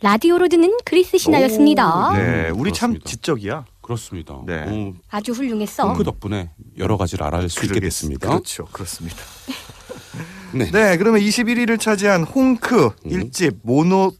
라디오로 0.01 0.47
듣는 0.49 0.77
그리스 0.83 1.17
신화였습니다. 1.17 2.13
네, 2.17 2.49
음, 2.49 2.59
우리 2.59 2.71
참 2.73 2.91
그렇습니다. 2.93 3.09
지적이야. 3.09 3.65
그렇습니다. 3.81 4.39
네. 4.47 4.63
어, 4.67 4.93
아주 5.09 5.31
훌륭했어. 5.33 5.93
그 5.93 6.03
덕분에 6.03 6.51
여러 6.77 6.97
가지를 6.97 7.25
알아낼 7.25 7.49
수 7.49 7.63
있게 7.65 7.75
그러겠- 7.79 7.81
됐습니다. 7.83 8.29
그렇죠, 8.29 8.65
그렇습니다. 8.65 9.17
네. 10.53 10.69
네, 10.71 10.97
그러면 10.97 11.21
21위를 11.21 11.79
차지한 11.79 12.23
홍크 12.23 12.85
음. 12.85 12.91
일 13.11 13.29
1집 13.29 13.57
모노 13.63 14.11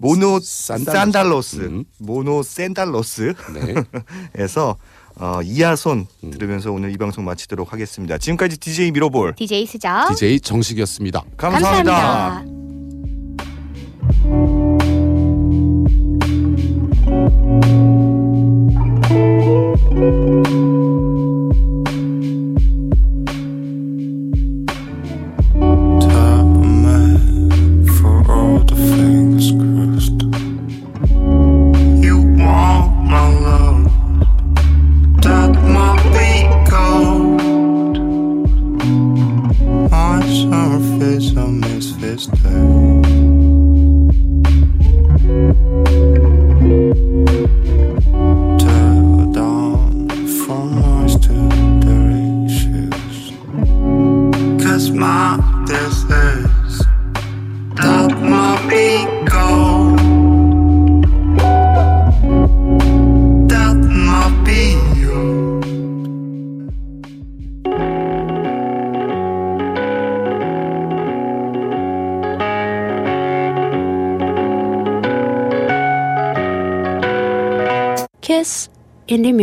모노 0.00 0.38
산달로스. 0.40 0.92
산달로스, 0.92 1.56
음. 1.62 1.84
모노 1.98 2.42
샌달로스에서 2.44 3.34
네. 3.52 3.74
어, 5.18 5.40
이하손 5.42 6.06
음. 6.24 6.30
들으면서 6.30 6.72
오늘 6.72 6.92
이 6.92 6.96
방송 6.96 7.24
마치도록 7.24 7.72
하겠습니다. 7.72 8.18
지금까지 8.18 8.58
DJ 8.58 8.92
미로볼 8.92 9.34
DJ 9.34 9.66
수정. 9.66 10.06
DJ 10.14 10.40
정식이었습니다. 10.40 11.22
감사합니다. 11.36 11.92
감사합니다. 11.92 12.58
I'm 40.50 40.72
a 40.72 40.98
fish, 40.98 41.36
I'm. 41.36 41.58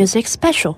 Music 0.05 0.27
Special. 0.27 0.75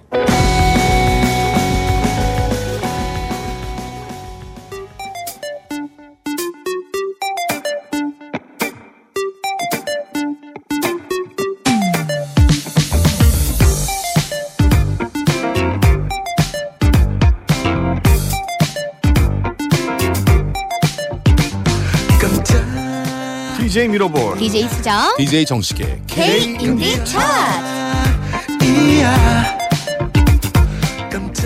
DJ 23.59 23.89
미로볼 23.89 24.37
DJ 24.37 24.69
수정. 24.69 25.17
DJ 25.17 25.43
정식의 25.45 26.01
K 26.07 26.57
인디 26.61 27.03
차트. 27.03 27.76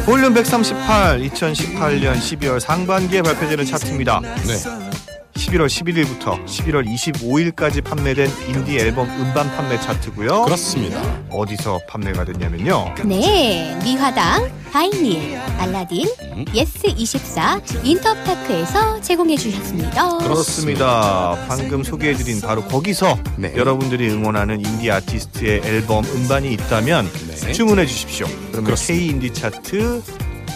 볼륨 0.06 0.34
138 0.34 1.22
2018년 1.22 2.16
12월 2.16 2.60
상반기에 2.60 3.22
발표되는 3.22 3.66
차트입니다. 3.66 4.20
네. 4.20 4.54
11월 5.36 5.68
11일부터 5.68 6.46
11월 6.46 6.86
25일까지 6.86 7.84
판매된 7.84 8.30
인디 8.50 8.78
앨범 8.78 9.10
음반 9.20 9.50
판매 9.56 9.80
차트고요. 9.80 10.44
그렇습니다. 10.44 11.02
어디서 11.30 11.80
판매가 11.88 12.26
됐냐면요. 12.26 12.96
네, 13.06 13.78
미화당, 13.84 14.52
바이닐, 14.72 15.38
알라딘, 15.58 16.08
음. 16.34 16.46
예스24, 16.46 17.86
인터파크에서 17.86 19.02
제공해 19.02 19.36
주셨습니다. 19.36 20.18
그렇습니다. 20.20 21.36
방금 21.50 21.84
소개해드린 21.84 22.40
바로 22.40 22.64
거기서 22.64 23.20
네. 23.38 23.54
여러분들이 23.56 24.10
응원하는 24.10 24.66
인디 24.66 24.90
아티스트의 24.90 25.62
앨범 25.66 26.06
음반이 26.06 26.54
있다면 26.54 27.10
네. 27.28 27.52
주문해 27.52 27.86
주십시오. 27.86 28.28
그러면. 28.54 28.76
K 28.76 29.08
인디 29.08 29.34
차트 29.34 30.02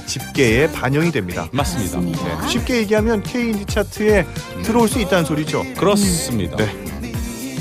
집계에 0.06 0.72
반영이 0.72 1.12
됩니다. 1.12 1.50
맞습니다. 1.52 1.98
맞습니다. 1.98 2.42
네, 2.42 2.48
쉽게 2.50 2.78
얘기하면 2.78 3.22
K 3.24 3.50
인디 3.50 3.66
차트에 3.66 4.26
들어올 4.64 4.88
수 4.88 5.00
있다는 5.00 5.26
소리죠. 5.26 5.66
그렇습니다. 5.76 6.56
네. 6.58 6.85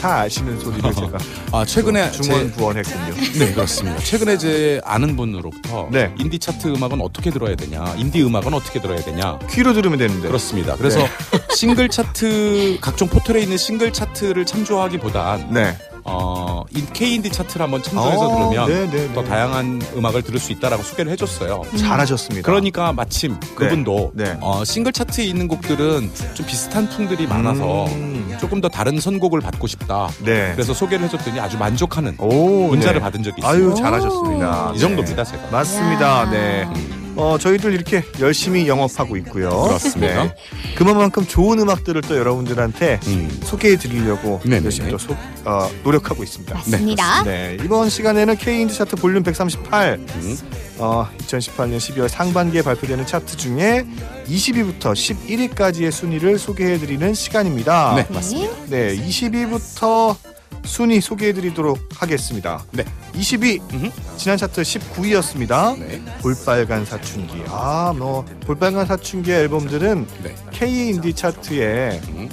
다 0.05 0.21
아시는 0.21 0.61
소리를 0.61 0.83
제가 0.93 1.19
아 1.51 1.65
최근에 1.65 2.11
중언 2.11 2.51
제, 2.51 2.53
부언했군요. 2.53 3.15
네 3.41 3.55
그렇습니다. 3.55 3.99
최근에 4.01 4.37
제 4.37 4.79
아는 4.85 5.17
분으로부터 5.17 5.89
네. 5.91 6.15
인디 6.19 6.39
차트 6.39 6.69
음악은 6.69 7.01
어떻게 7.01 7.31
들어야 7.31 7.57
되냐, 7.57 7.95
인디 7.97 8.23
음악은 8.23 8.53
어떻게 8.53 8.83
들어야 8.83 8.99
되냐. 8.99 9.39
귀로 9.51 9.73
들으면 9.73 9.99
되는데. 9.99 10.29
그렇습니다. 10.29 10.77
그래서 10.77 10.99
네. 10.99 11.09
싱글 11.57 11.89
차트 11.89 12.79
각종 12.83 13.09
포털에 13.09 13.41
있는 13.41 13.57
싱글 13.57 13.95
차트를 13.95 14.45
참조하기보단 14.45 15.55
네. 15.55 15.75
어, 16.07 16.34
인- 16.75 16.87
K 16.93 17.15
인디 17.15 17.31
차트를 17.31 17.63
한번 17.65 17.83
참조해서 17.83 18.29
어, 18.29 18.51
들으면 18.51 18.69
네, 18.69 18.91
네, 18.91 19.13
더 19.15 19.23
네. 19.23 19.29
다양한 19.29 19.83
음악을 19.97 20.23
들을 20.23 20.39
수 20.39 20.53
있다라고 20.53 20.83
소개를 20.83 21.13
해줬어요. 21.13 21.63
잘하셨습니다. 21.79 22.45
그러니까 22.47 22.93
마침 22.93 23.39
그분도 23.55 24.13
네. 24.15 24.37
어, 24.41 24.65
싱글 24.65 24.93
차트에 24.93 25.25
있는 25.25 25.49
곡들은 25.49 26.11
좀 26.35 26.47
비슷한 26.47 26.89
풍들이 26.89 27.27
많아서 27.27 27.87
음. 27.87 28.37
조금 28.41 28.61
더 28.61 28.69
다른 28.69 28.99
선곡을 29.01 29.41
받고 29.41 29.67
싶다. 29.67 30.09
네. 30.25 30.53
그래서 30.55 30.75
소개를 30.75 31.05
해줬더니 31.07 31.39
아주 31.41 31.57
만족하는 31.59 32.15
오, 32.19 32.69
문자를 32.69 32.95
네. 32.95 33.01
받은 33.01 33.23
적이 33.23 33.37
있어요. 33.41 33.53
아유 33.53 33.71
오. 33.71 33.75
잘하셨습니다. 33.75 34.73
이 34.75 34.79
정도입니다, 34.79 35.25
제가. 35.25 35.43
맞습니다. 35.51 36.23
야. 36.23 36.31
네. 36.31 37.04
어, 37.17 37.39
저희들 37.39 37.73
이렇게 37.73 38.03
열심히 38.21 38.67
영업하고 38.69 39.17
있고요. 39.19 39.49
그렇습니다. 39.51 40.25
네. 40.25 40.35
그만큼 40.75 41.27
좋은 41.27 41.59
음악들을 41.61 42.01
또 42.03 42.17
여러분들한테 42.17 43.01
음. 43.07 43.41
소개해 43.45 43.77
드리려고 43.77 44.41
네네네. 44.45 44.65
열심히 44.65 44.91
또 44.91 44.99
소- 44.99 45.17
어, 45.45 45.71
노력하고 45.85 46.23
있습니다. 46.25 46.55
맞습니다. 46.55 47.23
네, 47.25 47.57
이번 47.63 47.89
시간에는 47.91 48.37
K인드 48.37 48.75
차트 48.75 48.97
볼륨 48.97 49.23
138 49.23 49.99
음. 49.99 50.39
어, 50.79 51.09
2018년 51.19 51.77
12월 51.79 52.09
상반기에 52.09 52.63
발표되는 52.63 53.07
차트 53.07 53.37
중에 53.37 53.85
20위부터 54.27 54.93
11위까지의 54.95 55.91
순위를 55.93 56.39
소개해 56.39 56.79
드리는 56.79 57.15
시간입니다. 57.15 57.95
네. 57.97 58.07
네. 58.11 58.51
네, 58.69 58.97
20위부터 59.07 60.17
순위 60.65 61.01
소개해 61.01 61.33
드리도록 61.33 61.79
하겠습니다. 61.97 62.65
네. 62.73 62.85
20위 63.15 63.61
음흠. 63.73 63.91
지난 64.17 64.37
차트 64.37 64.63
19위였습니다. 64.63 65.79
네. 65.79 66.03
볼빨간 66.21 66.85
사춘기. 66.85 67.43
아, 67.49 67.93
뭐 67.97 68.25
볼빨간 68.47 68.87
사춘기의 68.87 69.41
앨범들은 69.43 70.07
네. 70.23 70.35
K 70.53 70.89
인디 70.89 71.13
차트에 71.15 72.01
음. 72.09 72.29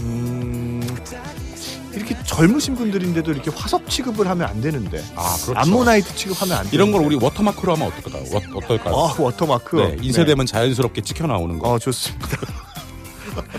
음, 0.00 0.96
이렇게 1.94 2.14
젊으신 2.24 2.74
분들인데도 2.74 3.32
이렇게 3.32 3.50
화석 3.50 3.88
취급을 3.88 4.28
하면 4.28 4.48
안 4.48 4.60
되는데 4.60 5.02
아, 5.14 5.34
그렇죠. 5.42 5.54
암모나이트 5.58 6.14
취급하면 6.14 6.58
안 6.58 6.64
되는데 6.64 6.76
이런 6.76 6.92
걸 6.92 7.02
우리 7.02 7.16
워터마크로 7.16 7.74
하면 7.74 7.88
어떨까요? 7.88 8.24
워, 8.32 8.40
어떨까요? 8.56 8.94
아, 8.94 9.14
워터마크. 9.18 9.76
네, 9.76 9.96
인쇄되면 10.02 10.46
자연스럽게 10.46 11.00
찍혀 11.02 11.26
나오는 11.26 11.58
거. 11.58 11.72
어, 11.72 11.78
좋습니다. 11.78 12.36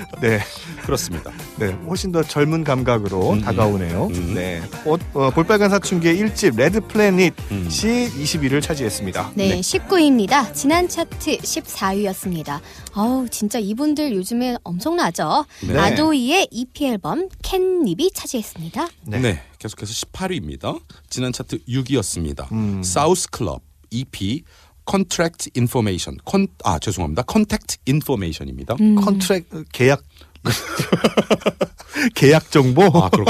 네, 0.22 0.40
그렇습니다. 0.86 1.32
네, 1.58 1.68
훨씬 1.88 2.12
더 2.12 2.24
젊은 2.24 2.63
감각으로 2.63 3.34
음, 3.34 3.42
다가오네요. 3.42 4.08
음. 4.08 4.34
네, 4.34 4.62
어, 4.86 4.98
어, 5.13 5.30
볼빨간 5.32 5.70
사춘기의 5.70 6.18
1집 6.18 6.58
Red 6.58 6.82
Planet이 6.82 7.32
음. 7.52 7.68
20위를 7.70 8.62
차지했습니다. 8.62 9.32
네, 9.36 9.60
19위입니다. 9.60 10.54
지난 10.54 10.88
차트 10.88 11.38
14위였습니다. 11.38 12.60
어우, 12.96 13.28
진짜 13.30 13.60
이분들 13.60 14.16
요즘에 14.16 14.58
엄청나죠? 14.63 15.46
네. 15.68 15.78
아도이의 15.78 16.48
EP 16.52 16.86
앨범 16.86 17.30
캔립이 17.44 18.12
차지했습니다. 18.13 18.88
네. 19.06 19.20
네. 19.20 19.42
계속해서 19.60 19.92
18위입니다. 19.94 20.80
지난 21.10 21.32
차트 21.32 21.60
6위였습니다. 21.66 22.52
음. 22.52 22.82
사우스 22.84 23.30
클럽 23.30 23.62
EP 23.90 24.44
Contract 24.88 25.50
Information. 25.54 26.18
컨, 26.26 26.47
아, 26.63 26.80
죄송합니다. 26.80 27.21
Contact 27.24 27.78
Information입니다. 27.86 28.76
음. 28.80 28.95
contract 28.96 29.46
계약 29.73 30.02
계약 32.15 32.50
정보. 32.52 32.84
아, 32.86 33.10
그렇 33.10 33.26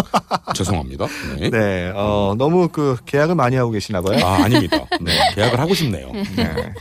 죄송합니다. 0.53 1.07
네. 1.39 1.49
네, 1.49 1.91
어, 1.95 2.35
너무 2.37 2.69
그 2.69 2.95
계약을 3.05 3.35
많이 3.35 3.55
하고 3.55 3.71
계시나 3.71 4.01
봐요. 4.01 4.23
아, 4.25 4.43
아닙니다. 4.43 4.77
네. 5.01 5.11
계약을 5.35 5.59
하고 5.59 5.73
싶네요. 5.73 6.11
네. 6.35 6.73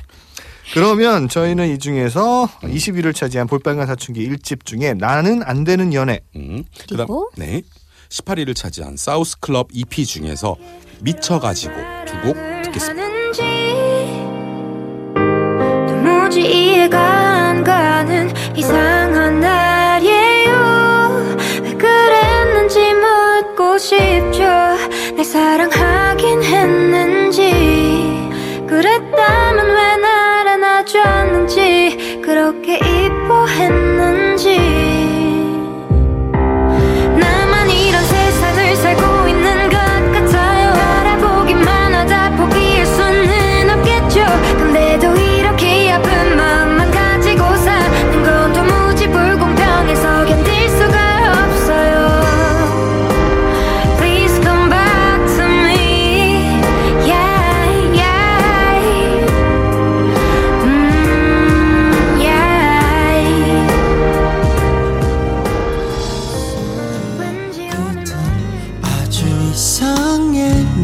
그러면 0.75 1.29
저희는 1.29 1.73
이 1.75 1.79
중에서 1.79 2.47
20위를 2.63 3.15
차지한 3.15 3.47
볼빨간 3.47 3.87
사춘기 3.87 4.29
1집 4.29 4.65
중에 4.67 4.95
나는 4.95 5.43
안 5.45 5.65
되는 5.65 5.95
연애. 5.95 6.21
음. 6.35 6.65
그리고? 6.89 7.31
네. 7.37 7.63
18위를 8.11 8.55
차지한 8.55 8.97
사우스 8.97 9.39
클럽 9.41 9.69
EP 9.73 10.05
중에서 10.05 10.57
미쳐 11.01 11.41
가지고 11.41 11.75
두 12.07 12.17
곡 12.23 12.37
듣겠습니다. 12.65 13.16
도무지 16.27 16.41
이해가 16.41 16.99
안 16.99 17.63
가는 17.63 18.33
이상한 18.57 19.39
날이에요. 19.39 21.37
왜 21.63 21.73
그랬는지 21.75 22.81
묻고 22.95 23.79
싶죠. 23.79 24.43
날 24.43 25.25
사랑하긴 25.25 26.43
했는지. 26.43 27.53
그랬다면 28.69 29.67
왜 29.67 29.97
날 29.99 30.49
안아줬는지. 30.49 32.23
그렇게 32.25 32.77
이뻐했는지 32.79 34.59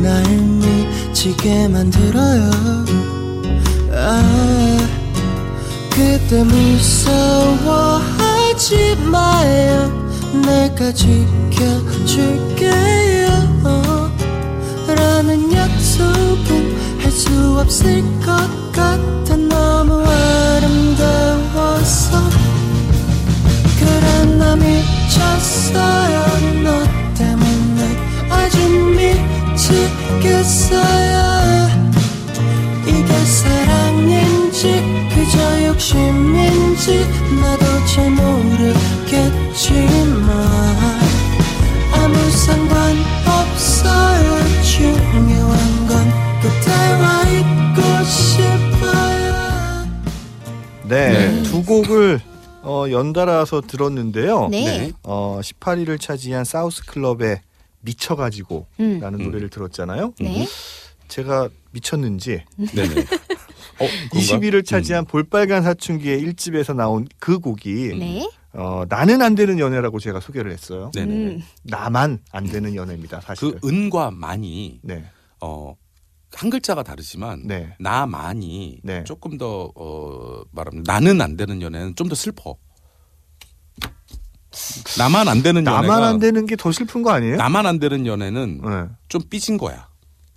날 0.02 0.24
미치게 0.26 1.68
만들어요. 1.68 2.50
아 3.94 4.22
그때 5.90 6.42
무서워하지 6.42 8.00
마요. 9.04 10.02
내가 10.44 10.90
지켜줄게요. 10.92 12.42
라는 14.88 15.52
약속은 15.52 16.72
할 17.00 17.12
수 17.12 17.58
없을 17.60 18.02
것 18.24 18.72
같아. 18.72 19.36
너무 19.36 20.02
아름다워서. 20.58 22.18
그래 23.78 24.24
나 24.36 24.56
미쳤어요. 24.56 26.24
너 26.64 26.68
미치겠어요 30.22 31.68
이게 32.86 33.12
사랑인지 33.24 34.82
그저 35.14 35.64
욕심인지 35.66 37.06
나도 37.40 37.64
잘 37.86 38.10
모르겠지만 38.10 38.70
아무 41.92 42.14
상관없어요 42.30 43.42
중요한 44.62 45.86
건 45.88 46.10
그대와 46.40 47.22
있고 47.28 47.80
싶어요 48.04 49.32
네, 50.84 51.12
네. 51.12 51.42
두 51.42 51.62
곡을 51.64 52.20
어, 52.64 52.84
연달아서 52.88 53.62
들었는데요. 53.62 54.46
네. 54.48 54.64
네. 54.64 54.92
어, 55.02 55.40
18위를 55.42 56.00
차지한 56.00 56.44
사우스 56.44 56.84
클럽의 56.86 57.40
미쳐가지고 57.82 58.66
음. 58.80 59.00
라는 59.00 59.20
음. 59.20 59.24
노래를 59.26 59.48
들었잖아요. 59.50 60.14
네. 60.20 60.46
제가 61.08 61.48
미쳤는지 61.72 62.42
네네. 62.56 63.00
어, 63.80 63.86
그런가? 64.10 64.18
20위를 64.18 64.64
차지한 64.64 65.04
볼빨간 65.06 65.62
사춘기의 65.62 66.22
1집에서 66.22 66.74
나온 66.74 67.06
그 67.18 67.38
곡이 67.38 67.98
네. 67.98 68.28
어, 68.54 68.84
나는 68.88 69.22
안 69.22 69.34
되는 69.34 69.58
연애라고 69.58 69.98
제가 69.98 70.20
소개를 70.20 70.52
했어요. 70.52 70.90
네네. 70.94 71.14
음. 71.14 71.42
나만 71.64 72.20
안 72.32 72.44
되는 72.46 72.74
연애입니다, 72.74 73.20
사실. 73.20 73.52
그 73.60 73.66
은과 73.68 74.10
만이 74.10 74.80
네. 74.82 75.04
어, 75.40 75.74
한 76.34 76.50
글자가 76.50 76.82
다르지만 76.82 77.46
네. 77.46 77.74
나만이 77.78 78.80
네. 78.82 79.04
조금 79.04 79.36
더 79.38 79.72
어, 79.74 80.42
말하면 80.52 80.82
나는 80.86 81.20
안 81.20 81.36
되는 81.36 81.60
연애는 81.62 81.94
좀 81.96 82.08
더 82.08 82.14
슬퍼. 82.14 82.56
나만 84.98 85.28
안 85.28 85.42
되는 85.42 85.64
연애가 85.66 85.80
나만 85.82 86.02
안 86.04 86.18
되는 86.18 86.46
게 86.46 86.56
더 86.56 86.70
슬픈 86.72 87.02
거 87.02 87.10
아니에요? 87.10 87.36
나만 87.36 87.66
안 87.66 87.78
되는 87.78 88.06
연애는 88.06 88.60
네. 88.62 88.84
좀 89.08 89.22
삐진 89.28 89.56
거야. 89.58 89.88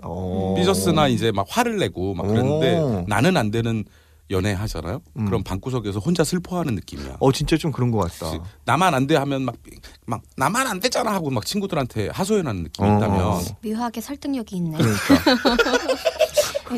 어. 0.03 0.55
삐졌으나 0.57 1.07
이제 1.07 1.31
막 1.31 1.45
화를 1.49 1.77
내고 1.77 2.13
막 2.13 2.27
그랬는데 2.27 2.77
오. 2.77 3.05
나는 3.07 3.37
안 3.37 3.51
되는 3.51 3.83
연애 4.31 4.53
하잖아요. 4.53 5.01
음. 5.19 5.25
그럼 5.25 5.43
방구석에서 5.43 5.99
혼자 5.99 6.23
슬퍼하는 6.23 6.73
느낌이야. 6.75 7.17
어 7.19 7.31
진짜 7.31 7.57
좀 7.57 7.71
그런 7.71 7.91
것 7.91 7.99
같다. 7.99 8.43
나만 8.65 8.93
안 8.95 9.05
돼 9.05 9.15
하면 9.17 9.43
막, 9.43 9.55
막 10.07 10.21
나만 10.35 10.65
안 10.65 10.79
되잖아 10.79 11.13
하고 11.13 11.29
막 11.29 11.45
친구들한테 11.45 12.09
하소연하는 12.11 12.63
느낌이 12.63 12.87
어. 12.89 12.97
있다면 12.97 13.41
묘하게 13.63 14.01
설득력이 14.01 14.55
있네. 14.55 14.77
그러니까 14.77 15.15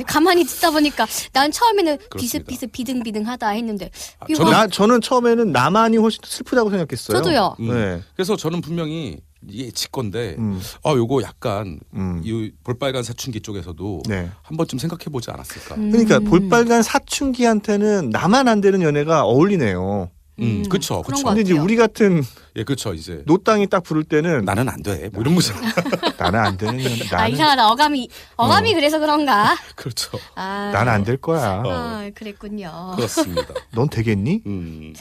가만히 0.05 0.43
듣다 0.45 0.71
보니까 0.71 1.05
난 1.33 1.51
처음에는. 1.51 1.97
비슷비슷 2.17 2.71
비등비등하다 2.71 3.49
했는데 3.49 3.89
아, 4.19 4.25
저는- 4.25 4.49
나 4.51 4.67
저는 4.67 5.01
처음에는 5.01 5.51
나만이 5.51 5.97
훨씬 5.97 6.21
더 6.21 6.27
슬프다고 6.29 6.69
생각했어요. 6.69 7.17
저도요. 7.17 7.55
음. 7.59 7.67
네. 7.69 8.01
그래서 8.15 8.35
저는 8.35 8.61
분명히 8.61 9.17
이게 9.47 9.69
지 9.71 9.89
건데 9.91 10.35
음. 10.39 10.59
아 10.83 10.91
요거 10.91 11.21
약간 11.21 11.79
음. 11.93 12.21
이 12.25 12.51
볼빨간 12.63 13.03
사춘기 13.03 13.39
쪽에서도 13.39 14.01
네. 14.09 14.29
한 14.41 14.57
번쯤 14.57 14.79
생각해 14.79 15.05
보지 15.11 15.29
않았을까. 15.31 15.75
음. 15.75 15.91
그러니까 15.91 16.19
볼빨간 16.19 16.81
사춘기한테는 16.81 18.09
나만 18.09 18.47
안 18.47 18.61
되는 18.61 18.81
연애가 18.81 19.23
어울리네요. 19.25 20.09
음, 20.39 20.63
그쵸, 20.69 21.01
그런 21.01 21.15
그쵸. 21.17 21.23
것 21.23 21.29
근데 21.35 21.41
이제. 21.41 21.53
우리 21.53 21.75
같은 21.75 22.23
예, 22.55 22.63
그렇죠. 22.63 22.93
이제 22.93 23.23
노땅이 23.25 23.67
딱 23.67 23.83
부를 23.83 24.03
때는 24.03 24.45
나는 24.45 24.69
안 24.69 24.83
돼. 24.83 25.09
뭐 25.11 25.21
이런 25.21 25.33
거죠. 25.35 25.53
나는 26.17 26.39
안 26.39 26.57
되는 26.57 26.79
아 27.11 27.15
나는 27.17 27.31
이상하다 27.33 27.67
어감이 27.69 28.09
어감이 28.35 28.73
그래서 28.73 28.99
그런가? 28.99 29.55
그렇죠. 29.75 30.17
아, 30.35 30.69
나는 30.73 30.91
안 30.93 31.03
될 31.03 31.17
거야. 31.17 31.61
어. 31.65 31.69
아, 31.71 32.09
그랬군요. 32.13 32.93
그렇습니다. 32.95 33.53
넌 33.73 33.89
되겠니? 33.89 34.41
음. 34.45 34.93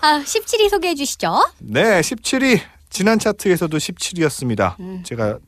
아 0.00 0.20
17위 0.24 0.68
소개해 0.70 0.94
주시죠. 0.94 1.44
네, 1.58 2.00
17위 2.00 2.60
지난 2.90 3.18
차트에서도 3.18 3.76
17위였습니다. 3.76 4.78
음. 4.80 5.02
제가 5.04 5.38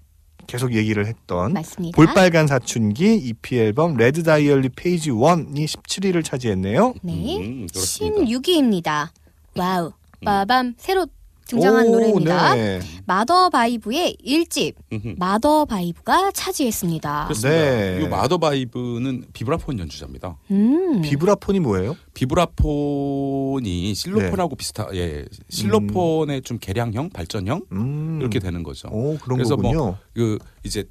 계속 0.47 0.75
얘기를 0.75 1.07
했던 1.07 1.53
맞습니다. 1.53 1.97
볼빨간 1.97 2.47
사춘기 2.47 3.15
EP 3.15 3.59
앨범 3.59 3.97
Red 3.97 4.23
Diary 4.23 4.71
Page 4.71 5.11
1이 5.11 5.65
17위를 5.65 6.25
차지했네요. 6.25 6.95
네. 7.03 7.37
음, 7.39 7.67
그렇습니다. 7.67 8.17
16위입니다. 8.25 9.09
wow. 9.57 9.93
빠밤 10.25 10.75
새로 10.79 11.07
등장한 11.49 11.89
오, 11.89 11.91
노래입니다. 11.93 12.55
네. 12.55 12.81
마더 13.07 13.51
바이브의 13.51 14.17
1집 14.25 14.75
음흠. 14.93 15.15
마더 15.19 15.65
바이브가 15.67 16.31
차지했습니다. 16.33 17.25
그렇습니다. 17.25 17.51
네. 17.51 18.01
이 18.03 18.09
마더 18.09 18.39
바이브는 18.39 19.27
비브라폰 19.33 19.79
연주자입니다. 19.79 20.39
음. 20.51 21.03
비브라폰이 21.03 21.61
뭐예요? 21.61 21.97
비브라폰이 22.15 23.95
실로폰하고 23.95 24.57
비슷한 24.57 24.87
예 24.95 25.25
실로폰의 25.51 26.43
좀 26.43 26.59
개량형 26.59 27.11
발전형 27.11 27.63
음. 27.73 28.19
이렇게 28.21 28.39
되는 28.39 28.63
거죠. 28.63 28.89
오, 28.91 29.19
그런 29.19 29.39
그래서 29.39 29.57
뭐. 29.57 29.99
그 30.15 30.39
이제 30.65 30.85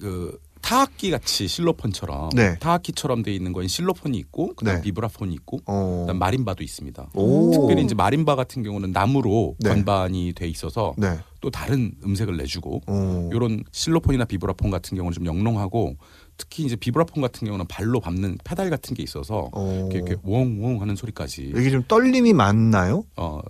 그 0.00 0.38
타악기 0.64 1.10
같이 1.10 1.46
실로폰처럼 1.46 2.30
네. 2.34 2.58
타악기처럼 2.58 3.22
돼 3.22 3.34
있는 3.34 3.52
건 3.52 3.68
실로폰이 3.68 4.16
있고 4.16 4.54
그다음 4.54 4.76
네. 4.76 4.82
비브라폰이 4.82 5.34
있고 5.34 5.60
어. 5.66 6.00
그다음 6.00 6.18
마림바도 6.18 6.64
있습니다. 6.64 7.10
오. 7.12 7.50
특별히 7.50 7.84
이제 7.84 7.94
마림바 7.94 8.34
같은 8.34 8.62
경우는 8.62 8.90
나무로 8.92 9.56
네. 9.58 9.68
건반이 9.68 10.32
돼 10.34 10.48
있어서 10.48 10.94
네. 10.96 11.18
또 11.42 11.50
다른 11.50 11.92
음색을 12.02 12.38
내주고 12.38 12.80
오. 12.86 13.30
이런 13.30 13.62
실로폰이나 13.72 14.24
비브라폰 14.24 14.70
같은 14.70 14.96
경우는 14.96 15.12
좀 15.12 15.26
영롱하고 15.26 15.96
특히 16.38 16.64
이제 16.64 16.76
비브라폰 16.76 17.20
같은 17.20 17.44
경우는 17.44 17.66
발로 17.66 18.00
밟는 18.00 18.38
페달 18.42 18.70
같은 18.70 18.96
게 18.96 19.02
있어서 19.02 19.50
어. 19.52 19.88
이렇게, 19.90 19.98
이렇게 19.98 20.16
웡웡 20.22 20.80
하는 20.80 20.96
소리까지 20.96 21.52
이게 21.54 21.70
좀 21.70 21.84
떨림이 21.86 22.32
많나요? 22.32 23.04
어 23.16 23.40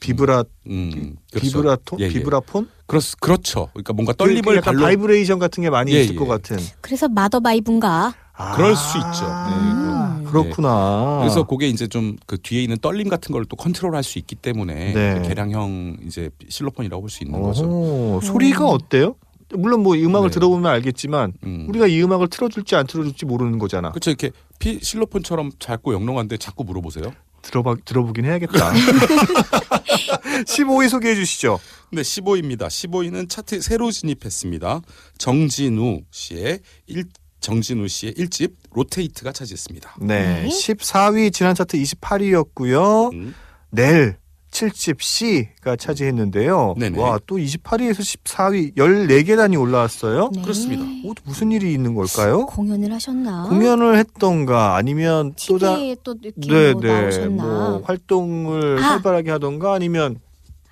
비브라 0.00 0.44
음, 0.68 1.16
그렇죠. 1.32 1.46
비브라톤 1.46 2.00
예, 2.00 2.04
예. 2.04 2.08
비브라폰? 2.08 2.68
그렇, 2.86 3.00
그렇죠. 3.20 3.68
그러니까 3.72 3.92
뭔가 3.92 4.12
그 4.12 4.18
떨림을 4.18 4.56
약간 4.56 4.74
발로 4.74 4.82
바이브레이션 4.86 5.38
같은 5.38 5.62
게 5.62 5.70
많이 5.70 5.92
예, 5.92 6.02
있을 6.02 6.14
예. 6.14 6.18
것 6.18 6.26
같은. 6.26 6.56
그래서 6.80 7.08
마더 7.08 7.40
바이브인가? 7.40 8.14
아. 8.34 8.56
그럴 8.56 8.76
수 8.76 8.96
있죠. 8.98 9.26
네, 9.26 10.22
네, 10.24 10.30
그렇구나. 10.30 11.18
그래서 11.20 11.42
그게 11.44 11.68
이제 11.68 11.86
좀 11.88 12.16
그 12.26 12.38
뒤에 12.40 12.62
있는 12.62 12.78
떨림 12.78 13.08
같은 13.08 13.32
걸 13.32 13.44
또 13.48 13.56
컨트롤할 13.56 14.02
수 14.04 14.18
있기 14.18 14.36
때문에 14.36 14.92
네. 14.94 15.14
그 15.22 15.28
개량형 15.28 15.96
이제 16.06 16.30
실로폰이라고 16.48 17.00
볼 17.02 17.10
수 17.10 17.24
있는 17.24 17.42
거죠. 17.42 18.20
소리가 18.22 18.66
어때요? 18.66 19.16
물론 19.54 19.82
뭐이 19.82 20.04
음악을 20.04 20.28
네. 20.30 20.34
들어보면 20.34 20.70
알겠지만 20.70 21.32
음. 21.44 21.66
우리가 21.68 21.86
이 21.86 22.02
음악을 22.02 22.28
틀어줄지 22.28 22.76
안 22.76 22.86
틀어줄지 22.86 23.24
모르는 23.26 23.58
거잖아. 23.58 23.90
그렇죠. 23.90 24.10
이렇게 24.10 24.30
피, 24.58 24.78
실로폰처럼 24.82 25.50
작고 25.58 25.94
영롱한데 25.94 26.36
자꾸 26.36 26.64
물어보세요. 26.64 27.12
들어봐 27.48 27.76
들어보긴 27.84 28.24
해야겠다. 28.26 28.72
15위 30.46 30.88
소개해 30.88 31.14
주시죠. 31.14 31.58
네, 31.92 32.02
15위입니다. 32.02 32.68
15위는 32.68 33.28
차트 33.28 33.60
새로 33.62 33.90
진입했습니다. 33.90 34.80
정진우 35.18 36.02
씨의 36.10 36.60
일 36.86 37.04
정진우 37.40 37.88
씨의 37.88 38.14
1집 38.14 38.52
로테이트가 38.72 39.32
차지했습니다. 39.32 39.96
네, 40.02 40.42
네. 40.42 40.48
14위 40.48 41.32
지난 41.32 41.54
차트 41.54 41.76
28위였고요. 41.78 43.12
음. 43.14 43.34
넬 43.70 44.18
7집 44.50 45.00
C가 45.00 45.76
차지했는데요. 45.76 46.74
네네. 46.78 46.98
와, 46.98 47.18
또 47.26 47.36
28위에서 47.36 48.00
14위 48.00 48.76
14계단이 48.76 49.60
올라왔어요. 49.60 50.30
네. 50.34 50.42
그렇습니다. 50.42 50.82
어, 50.82 51.14
무슨 51.24 51.52
일이 51.52 51.72
있는 51.72 51.94
걸까요? 51.94 52.46
공연을 52.46 52.92
하셨나? 52.92 53.44
공연을 53.48 53.96
했던가 53.98 54.76
아니면 54.76 55.34
또 55.46 55.58
다, 55.58 55.76
TV에 55.76 55.96
또 56.02 56.14
이렇게 56.22 56.40
네, 56.48 56.72
뭐 56.72 56.82
네, 56.82 57.00
나오셨나? 57.00 57.42
뭐 57.44 57.82
활동을 57.84 58.78
아. 58.78 58.90
활발하게 58.92 59.30
하던가 59.30 59.74
아니면 59.74 60.20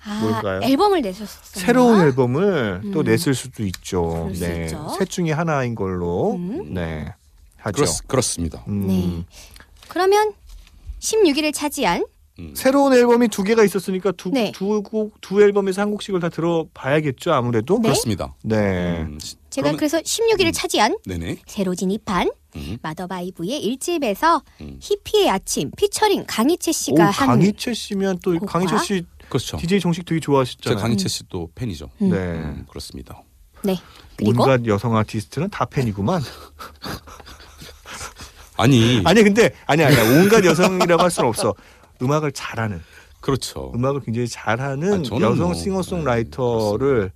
아, 0.03 0.19
뭘까요? 0.21 0.61
앨범을 0.63 1.01
내셨었나? 1.01 1.65
새로운 1.65 1.99
앨범을 2.01 2.91
또 2.93 3.01
음. 3.01 3.05
냈을 3.05 3.33
수도 3.33 3.63
있죠. 3.65 4.01
그럴 4.09 4.35
수 4.35 4.43
네, 4.43 4.63
있죠. 4.65 4.89
셋 4.97 5.09
중에 5.09 5.31
하나인 5.31 5.75
걸로 5.75 6.35
음. 6.35 6.73
네 6.73 7.13
하죠. 7.57 7.83
그렇, 7.83 7.91
그렇습니다. 8.07 8.63
음. 8.67 8.87
네. 8.87 9.25
그러면 9.87 10.33
16위를 10.99 11.53
차지한 11.53 12.05
음. 12.39 12.53
새로운 12.55 12.93
앨범이 12.93 13.29
두 13.29 13.43
개가 13.43 13.63
있었으니까 13.63 14.11
두, 14.11 14.29
네. 14.29 14.51
두, 14.53 14.81
곡, 14.83 15.19
두 15.21 15.41
앨범에서 15.41 15.81
한 15.81 15.91
곡씩을 15.91 16.19
다 16.19 16.29
들어봐야겠죠 16.29 17.33
아무래도. 17.33 17.75
네. 17.75 17.81
그렇습니다. 17.89 18.35
네. 18.43 19.01
음, 19.01 19.17
제가 19.49 19.69
그러면- 19.71 19.77
그래서 19.77 19.99
16위를 19.99 20.47
음. 20.47 20.51
차지한 20.51 20.97
네네. 21.05 21.37
새로 21.47 21.73
진입한 21.73 22.29
음. 22.55 22.77
마더바이브의 22.81 23.77
1집에서 23.79 24.41
음. 24.61 24.77
히피의 24.81 25.29
아침 25.29 25.71
피처링 25.77 26.25
강희채 26.27 26.69
오, 26.69 26.73
씨가 26.73 27.05
한 27.09 27.27
강희채 27.27 27.73
씨면 27.73 28.19
또 28.23 28.33
곡과? 28.39 28.59
강희채 28.59 28.77
씨 28.85 29.05
그렇죠. 29.29 29.57
DJ 29.57 29.79
정식 29.81 30.05
되게 30.05 30.19
제가 30.19 30.25
좋아하셨잖아요. 30.25 30.81
강희채 30.81 31.07
씨 31.09 31.23
또 31.29 31.49
팬이죠. 31.55 31.89
음. 32.01 32.09
네. 32.11 32.17
음, 32.17 32.65
그렇습니다. 32.69 33.21
네. 33.63 33.77
그리고 34.15 34.41
온갖 34.41 34.65
여성 34.67 34.95
아티스트는 34.95 35.49
다 35.49 35.65
팬이구만. 35.65 36.21
아니, 38.59 39.01
아니 39.05 39.21
근데 39.23 39.51
아니 39.67 39.83
아니 39.83 39.95
온갖 40.17 40.43
여성이라고 40.45 41.03
할 41.03 41.11
수는 41.11 41.29
없어. 41.29 41.53
음악을 42.01 42.31
잘하는 42.31 42.81
그렇죠. 43.21 43.71
음악을 43.75 44.01
굉장히 44.01 44.27
잘하는 44.27 45.03
아, 45.05 45.19
여성 45.19 45.47
뭐, 45.47 45.53
싱어송라이터를 45.53 47.11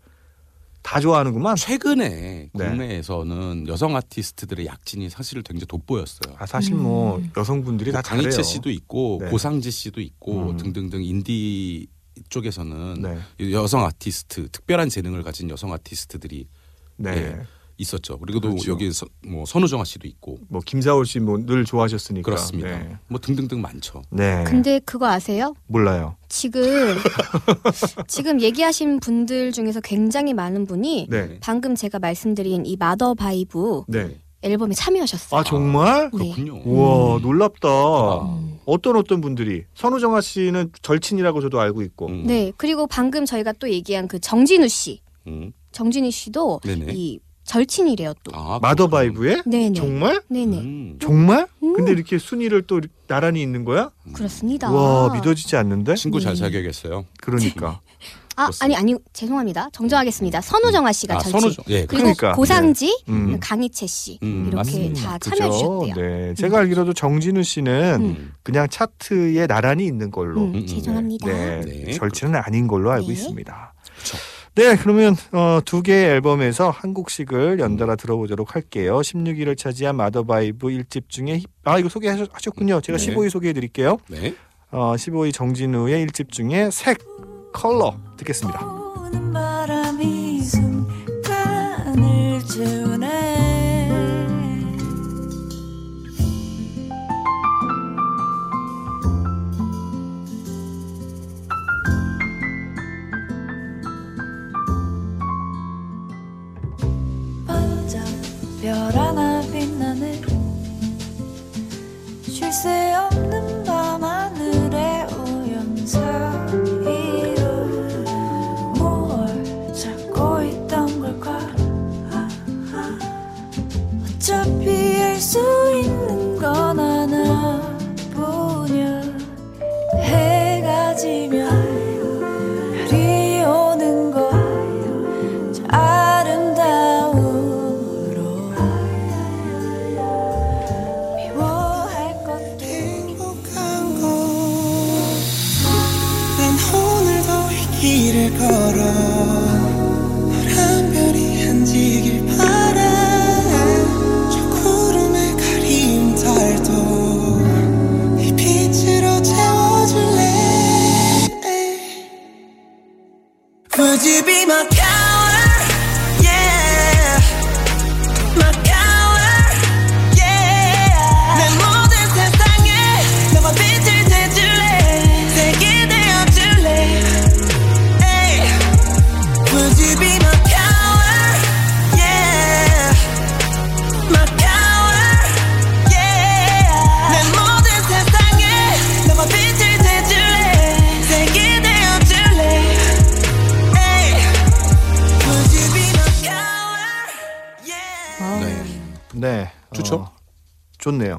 다 0.82 1.00
좋아하는구만. 1.00 1.56
최근에 1.56 2.10
네. 2.10 2.50
국내에서는 2.52 3.68
여성 3.68 3.96
아티스트들의 3.96 4.66
약진이 4.66 5.10
사실 5.10 5.42
굉장히 5.44 5.68
돋보였어요. 5.68 6.36
아 6.40 6.46
사실 6.46 6.76
뭐 6.76 7.18
음. 7.18 7.32
여성분들이 7.38 7.92
다 7.92 8.02
잘해요. 8.02 8.24
강희채 8.24 8.44
씨도 8.44 8.70
있고 8.72 9.20
네. 9.22 9.30
고상지 9.30 9.70
씨도 9.70 10.02
있고 10.02 10.50
음. 10.52 10.58
등등등 10.58 11.04
인디 11.04 11.88
쪽에서는 12.30 13.02
네. 13.02 13.52
여성 13.52 13.86
아티스트 13.86 14.50
특별한 14.50 14.90
재능을 14.90 15.24
가진 15.24 15.50
여성 15.50 15.72
아티스트들이 15.72 16.48
네. 16.98 17.42
예. 17.82 17.84
있었죠. 17.84 18.20
그리고 18.20 18.40
또 18.40 18.50
그렇죠. 18.50 18.72
여기 18.72 18.92
서, 18.92 19.06
뭐 19.26 19.46
선우정아 19.46 19.84
씨도 19.84 20.08
있고 20.08 20.38
뭐 20.48 20.62
김사월 20.66 21.06
씨뭐늘 21.06 21.66
좋아하셨으니까. 21.66 22.24
그렇습니다. 22.26 22.70
네. 22.70 22.98
뭐 23.08 23.20
등등등 23.20 23.62
많죠. 23.62 24.04
네. 24.10 24.44
근데 24.46 24.80
그거 24.80 25.08
아세요? 25.08 25.54
몰라요. 25.68 26.16
지금 26.30 26.62
지금 28.08 28.42
얘기하신 28.42 29.00
분들 29.00 29.52
중에서 29.52 29.82
굉장히 29.82 30.34
많은 30.34 30.66
분이 30.66 31.08
네. 31.10 31.38
방금 31.42 31.76
제가 31.76 32.00
말씀드린 32.00 32.66
이 32.66 32.78
마더 32.78 33.16
바이브 33.16 33.84
네. 33.88 34.22
앨범에 34.44 34.74
참여하셨어요. 34.74 35.40
아 35.40 35.44
정말? 35.44 36.10
네. 36.14 36.34
그렇군요. 36.34 36.62
우와 36.66 37.20
놀랍다. 37.20 38.22
음. 38.22 38.60
어떤 38.66 38.96
어떤 38.96 39.22
분들이 39.22 39.66
선우정아 39.76 40.22
씨는 40.22 40.72
절친이라고 40.82 41.42
저도 41.42 41.60
알고 41.60 41.82
있고. 41.84 42.08
음. 42.08 42.24
네. 42.26 42.52
그리고 42.58 42.88
방금 42.88 43.26
저희가 43.26 43.54
또 43.54 43.70
얘기한 43.70 44.08
그 44.08 44.20
정진우 44.20 44.68
씨, 44.68 45.02
음. 45.28 45.52
정진우 45.72 46.12
씨도 46.12 46.62
네네. 46.64 46.94
이 46.94 47.20
절친이래요 47.52 48.14
또. 48.24 48.32
아, 48.34 48.60
마더바이브에 48.62 49.42
네네. 49.46 49.74
정말? 49.74 50.22
네네. 50.30 50.58
음. 50.58 50.98
정말? 51.02 51.48
음. 51.62 51.74
근데 51.74 51.92
이렇게 51.92 52.18
순위를 52.18 52.62
또 52.62 52.80
나란히 53.08 53.42
있는 53.42 53.66
거야? 53.66 53.92
그렇습니다. 54.14 54.72
와 54.72 55.14
믿어지지 55.14 55.58
않는데? 55.58 55.96
친구 55.96 56.22
잘 56.22 56.34
네. 56.36 56.40
사귀어야겠어요. 56.40 57.06
그러니까. 57.20 57.82
아 58.38 58.46
그렇습니다. 58.46 58.64
아니 58.64 58.76
아니 58.78 58.96
죄송합니다. 59.12 59.70
정정하겠습니다. 59.74 60.40
선우정아 60.40 60.94
씨가 60.94 61.16
아, 61.16 61.20
절친. 61.20 61.40
선우정. 61.42 61.66
예. 61.68 61.86
그리고 61.86 62.04
그러니까. 62.04 62.32
고상지, 62.34 63.04
음. 63.10 63.38
강희채 63.42 63.86
씨 63.86 64.18
음, 64.24 64.44
이렇게 64.48 64.56
맞습니다. 64.56 65.02
다 65.02 65.18
그죠? 65.18 65.36
참여 65.36 65.46
해 65.46 65.52
주셨대요. 65.52 65.96
네. 65.96 66.34
제가 66.36 66.60
알기로도 66.60 66.94
정진우 66.94 67.44
씨는 67.44 67.98
음. 68.00 68.32
그냥 68.44 68.70
차트에 68.70 69.48
나란히 69.48 69.86
있는 69.86 70.10
걸로. 70.10 70.40
음, 70.46 70.56
음, 70.56 70.66
죄송합니다. 70.66 71.28
네, 71.28 71.60
네. 71.66 71.92
절친은 71.92 72.36
아닌 72.36 72.68
걸로 72.68 72.92
알고 72.92 73.08
네. 73.08 73.14
있습니다. 73.14 73.74
그쵸. 73.98 74.18
네, 74.56 74.76
그러면 74.76 75.16
어, 75.32 75.60
두 75.64 75.82
개의 75.82 76.10
앨범에서 76.10 76.70
한 76.72 76.94
곡씩을 76.94 77.60
연달아 77.60 77.96
들어보도록 77.96 78.54
할게요. 78.56 78.98
16위를 79.00 79.58
차지한 79.58 79.96
마더바이브 79.96 80.68
1집 80.68 81.08
중에 81.08 81.38
힙- 81.40 81.46
아 81.64 81.80
이거 81.80 81.88
소개하셨군요. 81.88 82.82
제가 82.82 82.98
네. 82.98 83.06
15위 83.16 83.30
소개해 83.30 83.54
드릴게요. 83.54 83.98
네. 84.10 84.36
어, 84.72 84.94
15위 84.96 85.34
정진우의 85.34 86.06
1집 86.08 86.32
중에 86.32 86.70
색 86.70 86.98
컬러 87.54 87.98
듣겠습니다. 88.18 88.81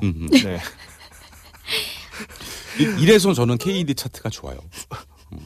음, 0.03 0.13
음. 0.17 0.27
네. 0.31 0.59
이- 2.81 3.03
이래서 3.03 3.33
저는 3.35 3.59
KD 3.59 3.95
차트가 3.95 4.29
좋아요. 4.31 4.59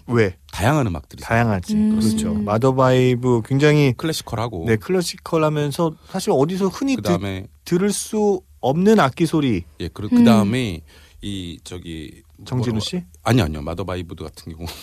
왜? 0.09 0.37
다양한 0.53 0.87
음악들이. 0.87 1.23
다양하지. 1.23 1.75
음. 1.75 1.99
그렇죠. 2.01 2.35
마더바이브 2.35 3.43
굉장히 3.45 3.93
classical하고 3.97 4.65
네 4.67 4.77
classical하면서 4.77 5.97
사실 6.09 6.31
어디서 6.33 6.69
흔히 6.69 6.97
드, 6.97 7.03
그다음에 7.03 7.47
들을 7.65 7.93
수 7.93 8.41
없는 8.61 8.99
악기 8.99 9.27
소리. 9.27 9.65
예, 9.81 9.89
그 9.89 10.09
그다음에 10.09 10.81
이 11.23 11.59
저기 11.63 12.23
정진우 12.45 12.81
씨? 12.81 13.05
아니 13.23 13.41
아니요. 13.43 13.63
마더바이브 13.63 14.25
같은 14.25 14.53
경우 14.55 14.67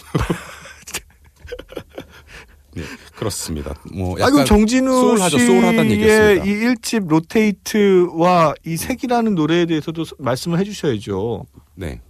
네, 2.76 2.84
그렇습니다. 3.16 3.76
뭐 3.94 4.14
아, 4.14 4.26
그럼 4.26 4.32
약간 4.34 4.46
정진우 4.46 4.92
소울하죠. 4.92 5.38
소울하다는 5.38 5.92
얘기였습니다. 5.92 6.46
이 6.46 6.50
1집 6.76 7.08
로테이트와 7.08 8.56
이 8.66 8.78
색이라는 8.78 9.36
노래에 9.36 9.66
대해서도 9.66 10.06
서- 10.06 10.16
말씀을 10.20 10.60
해 10.60 10.64
주셔야죠. 10.64 11.46
네. 11.76 12.02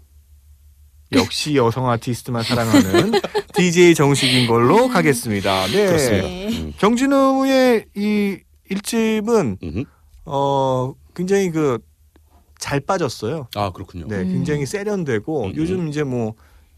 역시 1.11 1.55
여성 1.55 1.89
아티스트만 1.89 2.43
사랑하는 2.43 3.11
DJ 3.55 3.93
정식인 3.93 4.47
걸로 4.47 4.87
가겠습니다. 4.87 5.67
네. 5.67 5.85
그렇습니다. 5.87 6.27
네. 6.27 6.47
음. 6.59 6.73
정진우의 6.79 7.85
이 7.95 8.37
1집은 8.71 9.61
음흠. 9.63 9.83
어 10.25 10.93
굉장히 11.15 11.49
그 11.51 11.79
잘 12.59 12.79
빠졌어요. 12.79 13.49
아 13.55 13.71
그렇군요. 13.73 14.07
네, 14.07 14.19
음. 14.21 14.31
굉장히 14.31 14.65
세련되고 14.65 15.47
음. 15.47 15.53
요즘 15.57 15.89
이제 15.89 16.03
뭐 16.03 16.33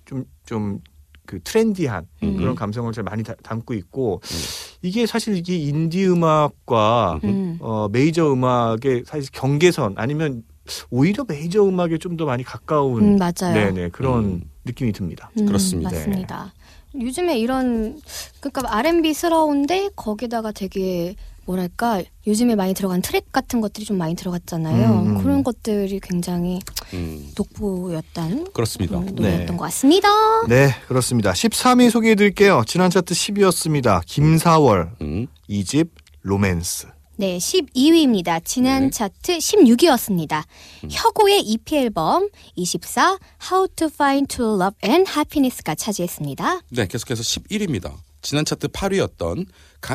좀좀 0.06 0.80
그 1.26 1.40
트렌디한 1.44 2.08
음. 2.24 2.38
그런 2.38 2.56
감성을 2.56 2.92
잘 2.94 3.04
많이 3.04 3.24
다- 3.24 3.36
담고 3.44 3.74
있고 3.76 4.22
음. 4.24 4.38
이게 4.82 5.06
사실 5.06 5.36
이게 5.38 5.56
인디 5.58 6.06
음악과 6.08 7.20
음. 7.24 7.58
어 7.60 7.88
메이저 7.92 8.32
음악의 8.32 9.04
사실 9.06 9.30
경계선 9.32 9.96
아니면 9.98 10.44
오히려 10.90 11.24
메이저 11.28 11.64
음악에 11.64 11.98
좀 11.98 12.18
더 12.18 12.26
많이 12.26 12.44
가까운 12.44 13.04
음, 13.04 13.18
맞아요. 13.18 13.54
네네 13.54 13.90
그런 13.90 14.24
음. 14.26 14.42
느낌이 14.66 14.92
듭니다. 14.94 15.30
음, 15.40 15.46
그렇습니다. 15.46 15.92
맞습니다. 15.92 16.54
요즘에 17.00 17.38
이런 17.38 18.00
그러니까 18.40 18.78
R&B스러운데 18.78 19.90
거기다가 19.96 20.52
되게 20.52 21.16
뭐랄까 21.46 22.02
요즘에 22.26 22.56
많이 22.56 22.74
들어간 22.74 23.02
트랙 23.02 23.32
같은 23.32 23.62
것들이 23.62 23.86
좀 23.86 23.98
많이 24.00 24.16
들어갔잖아요. 24.16 24.90
음, 24.92 25.08
음. 25.18 25.22
그런 25.22 25.44
것들이 25.44 26.00
굉장히 26.00 26.60
음. 26.93 27.32
돋보였던 27.36 28.52
그렇습니다. 28.54 29.00
그런 29.00 29.15
노래였던 29.15 29.45
네. 29.45 29.58
것 29.58 29.58
같습니다. 29.65 30.10
네 30.48 30.69
그렇습니다. 30.88 31.32
13위 31.32 31.89
소개해 31.89 32.15
드릴게요. 32.15 32.63
지난 32.67 32.89
차트 32.89 33.13
10위였습니다. 33.13 34.02
김사월 34.06 34.91
음. 35.02 35.28
2집 35.50 35.89
로맨스. 36.21 36.88
네, 37.17 37.38
12위입니다. 37.38 38.43
지난 38.43 38.84
네. 38.84 38.89
차트 38.89 39.38
16위였습니다. 39.38 40.43
음. 40.84 40.89
혁오의 40.91 41.41
EP 41.41 41.78
앨범 41.78 42.30
24 42.56 43.17
How 43.52 43.67
to 43.76 43.88
Find 43.88 44.28
True 44.28 44.56
Love 44.62 44.78
and 44.84 45.10
Happiness가 45.10 45.76
차지했습니다. 45.76 46.62
네, 46.71 46.88
계속해서 46.88 47.24
11위입니다. 47.24 47.93
지난 48.21 48.43
차트 48.43 48.69
8위였던 48.69 49.45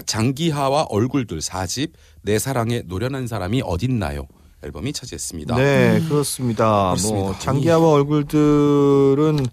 장기하와 0.06 0.86
얼굴들 0.88 1.40
4집 1.40 1.92
내 2.22 2.38
사랑에 2.38 2.82
노련한 2.86 3.26
사람이 3.26 3.62
어딨나요? 3.64 4.26
앨범이 4.62 4.92
차지했습니다. 4.92 5.56
네, 5.56 6.02
그렇습니다. 6.08 6.88
그렇습니다. 6.88 7.18
뭐 7.18 7.38
장기하와 7.38 7.92
얼굴들은 7.92 9.46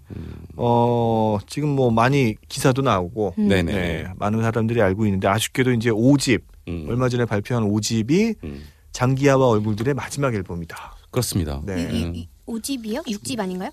어 0.56 1.38
지금 1.46 1.70
뭐 1.70 1.90
많이 1.90 2.34
기사도 2.48 2.82
나오고 2.82 3.34
음. 3.38 3.48
네네. 3.48 3.72
네, 3.72 4.06
많은 4.16 4.42
사람들이 4.42 4.82
알고 4.82 5.06
있는데 5.06 5.28
아쉽게도 5.28 5.72
이제 5.72 5.90
5집 5.90 6.42
음. 6.68 6.86
얼마 6.88 7.08
전에 7.08 7.24
발표한 7.24 7.64
5집이 7.64 8.36
음. 8.44 8.64
장기하와 8.92 9.48
얼굴들의 9.48 9.94
마지막 9.94 10.34
앨범이다. 10.34 10.96
그렇습니다. 11.10 11.62
네. 11.64 11.86
음. 11.86 12.14
이, 12.14 12.18
이, 12.20 12.28
5집이요? 12.46 13.06
6집 13.06 13.40
아닌가요? 13.40 13.70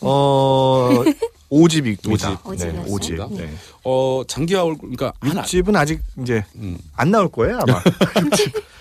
어 0.00 0.90
5집입니다. 1.50 2.10
오집. 2.10 2.28
네, 2.28 2.36
오집이었어요? 2.44 3.28
5집. 3.28 3.36
네. 3.36 3.50
어, 3.84 4.22
장기하 4.26 4.64
얼굴 4.64 4.90
그러니까 4.90 5.12
하나 5.20 5.42
6집은 5.42 5.76
아직 5.76 6.00
이제 6.20 6.44
음. 6.56 6.78
안 6.94 7.10
나올 7.10 7.28
거예요, 7.28 7.58
아마. 7.66 7.82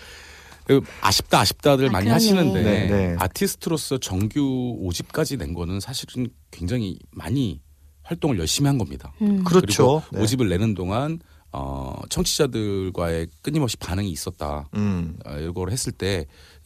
그 0.67 0.81
아쉽다 1.01 1.39
아쉽다들 1.39 1.87
아, 1.87 1.91
많이 1.91 2.05
그러네. 2.05 2.13
하시는데 2.13 2.61
네, 2.63 2.87
네. 2.87 3.15
아티스트로서 3.19 3.97
정규 3.99 4.77
5집까지 4.83 5.37
낸 5.39 5.53
거는 5.53 5.79
사실은 5.79 6.27
굉장히 6.51 6.99
많이 7.11 7.61
활동을 8.03 8.37
열심히 8.37 8.67
한 8.67 8.77
겁니다. 8.77 9.13
음. 9.21 9.43
그렇죠. 9.43 10.03
그리고 10.09 10.25
5집을 10.25 10.49
내는 10.49 10.73
동안 10.73 11.19
어, 11.53 11.99
청취자들과의 12.09 13.27
끊임없이 13.41 13.77
반응이 13.77 14.09
있었다. 14.11 14.67
음. 14.75 15.17
어, 15.25 15.37
이걸 15.39 15.71
했을 15.71 15.91
때 15.93 16.25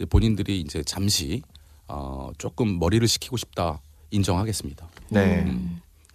본인들이 0.09 0.59
이제 0.61 0.83
잠시 0.83 1.43
어, 1.87 2.31
조금 2.37 2.79
머리를 2.79 3.07
식히고 3.07 3.37
싶다 3.37 3.81
인정하겠습니다. 4.09 4.87
네. 5.09 5.43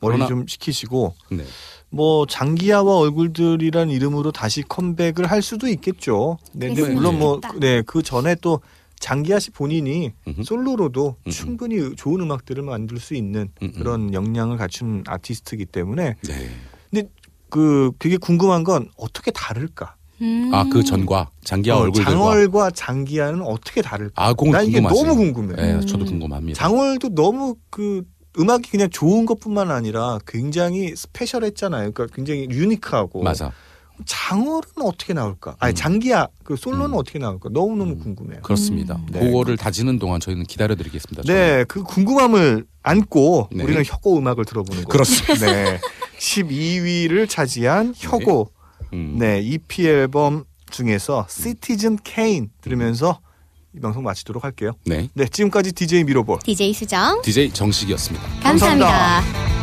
머리 0.01 0.17
그러나- 0.17 0.27
좀 0.27 0.47
식히시고 0.47 1.15
네. 1.31 1.45
뭐 1.91 2.27
장기하와 2.27 2.99
얼굴들이란 2.99 3.91
이름으로 3.91 4.33
다시 4.33 4.63
컴백을 4.63 5.31
할 5.31 5.43
수도 5.43 5.69
있겠죠. 5.69 6.39
네, 6.53 6.69
근데 6.69 6.93
물론 6.93 7.19
뭐. 7.19 7.41
네, 7.59 7.83
그 7.83 8.03
전에 8.03 8.35
또 8.37 8.61
장기하 8.99 9.39
씨 9.39 9.51
본인이 9.51 10.13
음흠. 10.27 10.43
솔로로도 10.43 11.17
음흠. 11.27 11.35
충분히 11.35 11.95
좋은 11.97 12.21
음악들을 12.21 12.63
만들 12.63 12.99
수 12.99 13.15
있는 13.15 13.51
음음. 13.63 13.73
그런 13.73 14.15
역량을 14.15 14.57
갖춘 14.57 15.05
아티스트이기 15.07 15.67
때문에 15.67 16.17
네. 16.23 16.51
그 17.49 17.93
되게 17.99 18.17
궁금한 18.17 18.65
건 18.65 18.91
어떻게 18.97 19.31
다를까? 19.31 19.95
음. 20.21 20.51
아그 20.53 20.83
전과 20.83 21.31
장기하 21.45 21.77
어, 21.77 21.81
얼굴들과 21.81 22.11
장월과 22.11 22.71
장기하는 22.71 23.43
어떻게 23.43 23.83
다를까? 23.83 24.13
아, 24.17 24.35
나 24.51 24.63
이게. 24.63 24.81
너무 24.81 25.15
궁금해. 25.15 25.55
네, 25.55 25.81
저도 25.81 26.05
음. 26.05 26.07
궁금합니다. 26.07 26.59
장월도 26.59 27.15
너무 27.15 27.55
그 27.71 28.03
음악이 28.39 28.71
그냥 28.71 28.91
좋은 28.91 29.27
것뿐만 29.27 29.71
아니라 29.71 30.19
굉장히 30.27 30.95
스페셜했잖아요. 30.95 31.93
그러니까 31.93 32.15
굉장히 32.15 32.49
유니크하고 32.51 33.23
맞아. 33.23 33.53
장월은 34.05 34.83
어떻게 34.83 35.15
나올까? 35.15 35.57
아니 35.59 35.73
음. 35.73 35.75
장기야 35.75 36.29
그 36.45 36.57
솔로는 36.57 36.91
음. 36.91 36.99
어떻게 36.99 37.19
나올까? 37.19 37.49
너무 37.51 37.77
너무 37.77 37.93
음. 37.93 38.01
궁금해요. 38.01 38.43
그렇습니다. 38.43 39.01
네. 39.11 39.21
그거를 39.21 39.57
다지는 39.57 39.99
동안 39.99 40.21
저희는 40.21 40.45
기다려드리겠습니다. 40.45 41.23
네, 41.23 41.65
그 41.65 41.83
궁금함을 41.83 42.67
안고 42.83 43.49
네. 43.53 43.65
우리는 43.65 43.83
혁오 43.85 44.19
음악을 44.19 44.45
들어보는 44.45 44.85
거예요. 44.85 44.89
그렇습니다. 44.89 45.47
네, 45.47 45.81
12위를 46.19 47.29
차지한 47.29 47.95
혁오 47.97 48.51
음. 48.93 49.17
네 49.19 49.41
EP 49.41 49.87
앨범 49.87 50.45
중에서 50.71 51.27
시티즌 51.29 51.99
케인 52.05 52.51
들으면서 52.61 53.21
이 53.77 53.81
방송 53.81 54.03
마치도록 54.03 54.43
할게요. 54.43 54.73
네. 54.87 55.09
네, 55.15 55.27
지금까지 55.27 55.73
DJ 55.73 56.05
미로볼. 56.05 56.39
DJ 56.45 56.73
수정 56.73 57.21
DJ 57.23 57.51
정식이었습니다. 57.53 58.27
감사합니다. 58.43 58.87
감사합니다. 58.89 59.56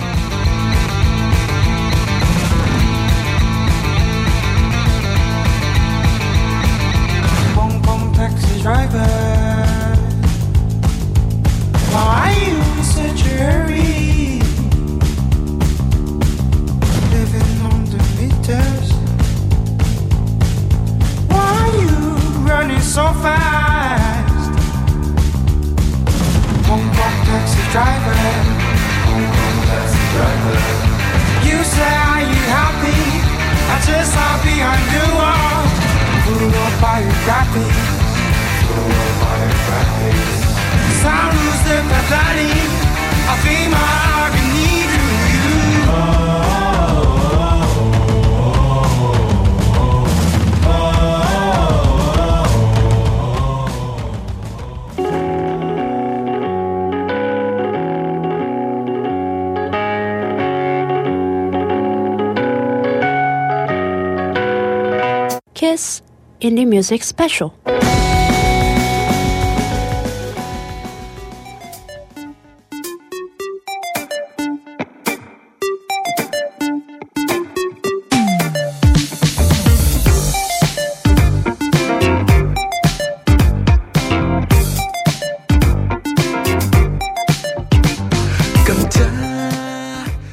Kiss 65.73 66.03
Indie 66.39 66.67
Music 66.67 67.03
Special. 67.03 67.49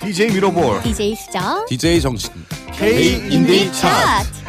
DJ 0.04 0.34
미러볼 0.34 0.82
DJ 0.82 1.14
수정. 1.16 1.64
DJ 1.66 2.00
정신 2.02 2.30
K 2.74 3.12
인디 3.30 3.72
차트. 3.72 4.39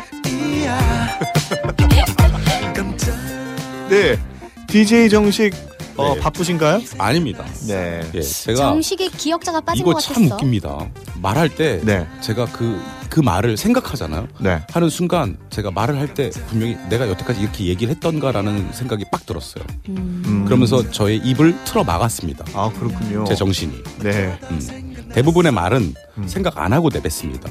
DJ 4.71 5.09
정식 5.09 5.53
어, 5.97 6.15
네. 6.15 6.19
바쁘신가요? 6.21 6.81
아닙니다. 6.97 7.45
네. 7.67 8.01
예, 8.15 8.21
제가 8.21 8.57
정식의 8.57 9.09
기억자가 9.11 9.59
빠진 9.59 9.81
이거 9.81 9.93
것참 9.93 10.15
같았어. 10.15 10.35
웃깁니다. 10.35 10.87
말할 11.21 11.49
때 11.49 11.81
네. 11.83 12.07
제가 12.21 12.45
그, 12.45 12.81
그 13.09 13.19
말을 13.19 13.57
생각하잖아요. 13.57 14.27
네. 14.39 14.61
하는 14.71 14.89
순간 14.89 15.37
제가 15.49 15.69
말을 15.71 15.99
할 15.99 16.13
때 16.13 16.29
분명히 16.47 16.77
내가 16.89 17.07
여태까지 17.09 17.41
이렇게 17.41 17.65
얘기를 17.65 17.93
했던가라는 17.93 18.71
생각이 18.71 19.03
빡 19.11 19.25
들었어요. 19.25 19.63
음. 19.89 20.43
그러면서 20.45 20.89
저의 20.89 21.17
입을 21.17 21.55
틀어 21.65 21.83
막았습니다. 21.83 22.45
아 22.53 22.71
그렇군요. 22.79 23.25
제 23.25 23.35
정신이. 23.35 23.73
네. 23.99 24.37
음. 24.49 25.09
대부분의 25.13 25.51
말은 25.51 25.93
음. 26.17 26.27
생각 26.27 26.57
안 26.57 26.71
하고 26.71 26.89
내뱉습니다. 26.91 27.49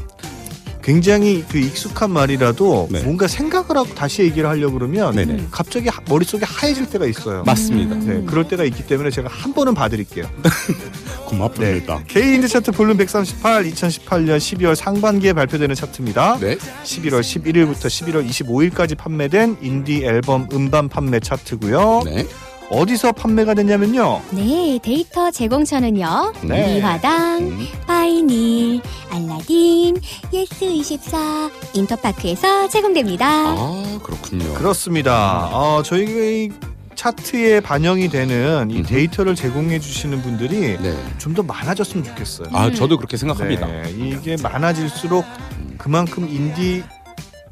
굉장히 0.82 1.44
그 1.48 1.58
익숙한 1.58 2.10
말이라도 2.10 2.88
네. 2.90 3.02
뭔가 3.02 3.26
생각을 3.28 3.76
하고 3.76 3.94
다시 3.94 4.22
얘기를 4.22 4.48
하려고 4.48 4.74
그러면 4.78 5.14
네네. 5.14 5.46
갑자기 5.50 5.88
하- 5.88 6.00
머릿속에 6.08 6.44
하얘질 6.46 6.88
때가 6.90 7.06
있어요. 7.06 7.42
맞습니다. 7.44 7.96
네, 7.96 8.22
그럴 8.26 8.48
때가 8.48 8.64
있기 8.64 8.86
때문에 8.86 9.10
제가 9.10 9.28
한 9.30 9.52
번은 9.52 9.74
봐드릴게요. 9.74 10.24
고맙습니다. 11.26 12.02
K 12.08 12.34
인디 12.34 12.48
차트 12.48 12.72
볼륨 12.72 12.96
138 12.96 13.64
2018년 13.64 14.38
12월 14.38 14.74
상반기에 14.74 15.32
발표되는 15.32 15.74
차트입니다. 15.74 16.38
네. 16.40 16.56
11월 16.56 17.20
11일부터 17.20 17.86
11월 17.86 18.28
25일까지 18.28 18.96
판매된 18.96 19.58
인디 19.62 20.04
앨범 20.04 20.48
음반 20.52 20.88
판매 20.88 21.20
차트고요. 21.20 22.02
네. 22.04 22.26
어디서 22.70 23.12
판매가 23.12 23.54
됐냐면요. 23.54 24.22
네, 24.30 24.78
데이터 24.82 25.30
제공처는요. 25.32 26.32
네. 26.42 26.74
미화당, 26.76 27.38
음. 27.42 27.66
파이닐, 27.86 28.80
알라딘, 29.10 29.96
예스24, 30.32 31.50
인터파크에서 31.74 32.68
제공됩니다. 32.68 33.26
아 33.28 33.98
그렇군요. 34.04 34.54
그렇습니다. 34.54 35.48
어, 35.52 35.82
저희 35.82 36.50
차트에 36.94 37.60
반영이 37.60 38.08
되는 38.08 38.70
이. 38.70 38.82
데이터를 38.82 39.34
제공해 39.34 39.80
주시는 39.80 40.22
분들이 40.22 40.76
네. 40.78 40.94
좀 41.18 41.34
더 41.34 41.42
많아졌으면 41.42 42.04
좋겠어요. 42.04 42.48
아 42.52 42.70
저도 42.70 42.96
그렇게 42.98 43.16
생각합니다. 43.16 43.66
네, 43.66 43.82
이게 43.96 44.36
많아질수록 44.40 45.24
그만큼 45.78 46.28
인디 46.28 46.84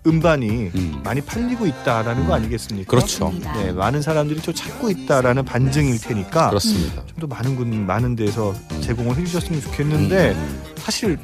음반이 0.08 0.70
음. 0.74 1.00
많이 1.04 1.20
팔리고 1.20 1.66
있다라는 1.66 2.26
거 2.26 2.34
아니겠습니까? 2.34 2.90
그렇죠. 2.90 3.32
네, 3.56 3.72
많은 3.72 4.00
사람들이 4.02 4.40
또 4.42 4.52
찾고 4.52 4.90
있다라는 4.90 5.44
반증일 5.44 6.00
테니까 6.00 6.48
그렇습니다. 6.48 7.02
좀 7.06 7.18
더 7.20 7.26
많은 7.26 7.56
군 7.56 7.86
많은 7.86 8.14
데서 8.16 8.54
음. 8.72 8.80
제공을 8.80 9.16
해주셨으면 9.16 9.60
좋겠는데 9.60 10.30
음. 10.32 10.62
사실 10.76 11.18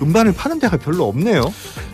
음반을 0.00 0.32
파는 0.34 0.58
데가 0.58 0.76
별로 0.78 1.06
없네요. 1.08 1.52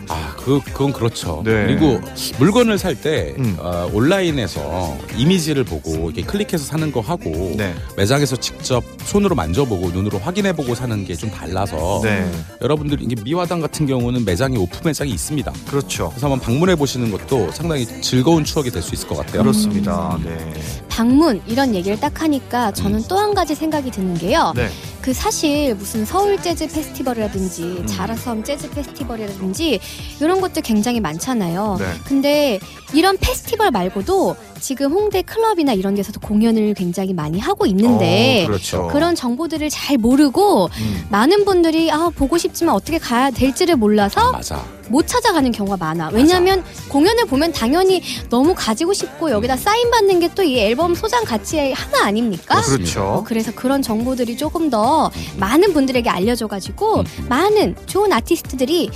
아, 0.09 0.33
그 0.37 0.59
그건 0.65 0.91
그렇죠. 0.91 1.41
네. 1.45 1.67
그리고 1.67 1.99
물건을 2.39 2.77
살때 2.79 3.35
음. 3.37 3.55
어, 3.59 3.87
온라인에서 3.93 4.97
이미지를 5.17 5.63
보고 5.63 6.09
이렇게 6.09 6.23
클릭해서 6.23 6.57
사는 6.65 6.91
거 6.91 6.99
하고 7.01 7.53
네, 7.55 7.75
매장에서 7.95 8.35
직접 8.35 8.83
손으로 9.05 9.35
만져보고 9.35 9.91
눈으로 9.91 10.17
확인해보고 10.19 10.73
사는 10.75 11.05
게 11.05 11.19
좀 11.19 11.29
달라서 11.29 11.99
네, 12.03 12.31
여러분들 12.61 13.01
이게 13.01 13.13
미화당 13.21 13.59
같은 13.59 13.85
경우는 13.85 14.23
매장이 14.23 14.55
오픈 14.57 14.79
매장이 14.85 15.11
있습니다. 15.11 15.51
그렇죠. 15.67 16.09
그래서 16.11 16.27
한번 16.27 16.39
방문해 16.39 16.75
보시는 16.75 17.11
것도 17.11 17.51
상당히 17.51 17.85
즐거운 18.01 18.43
추억이 18.45 18.69
될 18.71 18.81
수 18.81 18.95
있을 18.95 19.07
것 19.09 19.17
같아요. 19.17 19.41
그렇습니다. 19.43 20.17
네, 20.23 20.53
방문 20.87 21.41
이런 21.45 21.75
얘기를 21.75 21.99
딱 21.99 22.21
하니까 22.21 22.71
저는 22.71 23.03
또한 23.09 23.33
가지 23.33 23.53
생각이 23.53 23.91
드는 23.91 24.13
게요. 24.15 24.53
네, 24.55 24.69
그 25.01 25.13
사실 25.13 25.75
무슨 25.75 26.05
서울 26.05 26.41
재즈 26.41 26.67
페스티벌이라든지 26.67 27.61
음. 27.63 27.85
자라섬 27.85 28.43
재즈 28.45 28.69
페스티벌이라든지 28.71 29.79
이런 30.21 30.41
것도 30.41 30.61
굉장히 30.61 30.99
많잖아요. 30.99 31.77
네. 31.79 31.85
근데 32.05 32.59
이런 32.93 33.17
페스티벌 33.17 33.71
말고도 33.71 34.35
지금 34.59 34.91
홍대 34.91 35.21
클럽이나 35.21 35.73
이런 35.73 35.95
데서도 35.95 36.19
공연을 36.19 36.73
굉장히 36.73 37.13
많이 37.13 37.39
하고 37.39 37.65
있는데 37.67 38.43
어, 38.43 38.47
그렇죠. 38.47 38.87
그런 38.91 39.15
정보들을 39.15 39.69
잘 39.69 39.97
모르고 39.97 40.65
음, 40.65 41.05
많은 41.09 41.45
분들이 41.45 41.89
아 41.91 42.09
보고 42.13 42.37
싶지만 42.37 42.75
어떻게 42.75 42.97
가야 42.97 43.29
될지를 43.31 43.77
몰라서 43.77 44.31
맞아. 44.31 44.65
못 44.89 45.07
찾아가는 45.07 45.49
경우가 45.51 45.77
많아. 45.77 46.09
왜냐하면 46.13 46.63
공연을 46.89 47.25
보면 47.25 47.53
당연히 47.53 48.01
너무 48.29 48.53
가지고 48.57 48.91
싶고 48.93 49.29
여기다 49.31 49.55
사인 49.55 49.91
받는 49.91 50.19
게 50.19 50.29
또 50.29 50.43
이 50.43 50.57
앨범 50.59 50.95
소장 50.95 51.23
가치의 51.25 51.73
하나 51.73 52.05
아닙니까? 52.05 52.61
그렇죠. 52.61 53.01
어, 53.03 53.23
그래서 53.25 53.51
그런 53.53 53.81
정보들이 53.81 54.35
조금 54.37 54.69
더 54.69 55.11
많은 55.37 55.73
분들에게 55.73 56.09
알려져가지고 56.09 57.03
많은 57.29 57.75
좋은 57.85 58.11
아티스트들이 58.11 58.89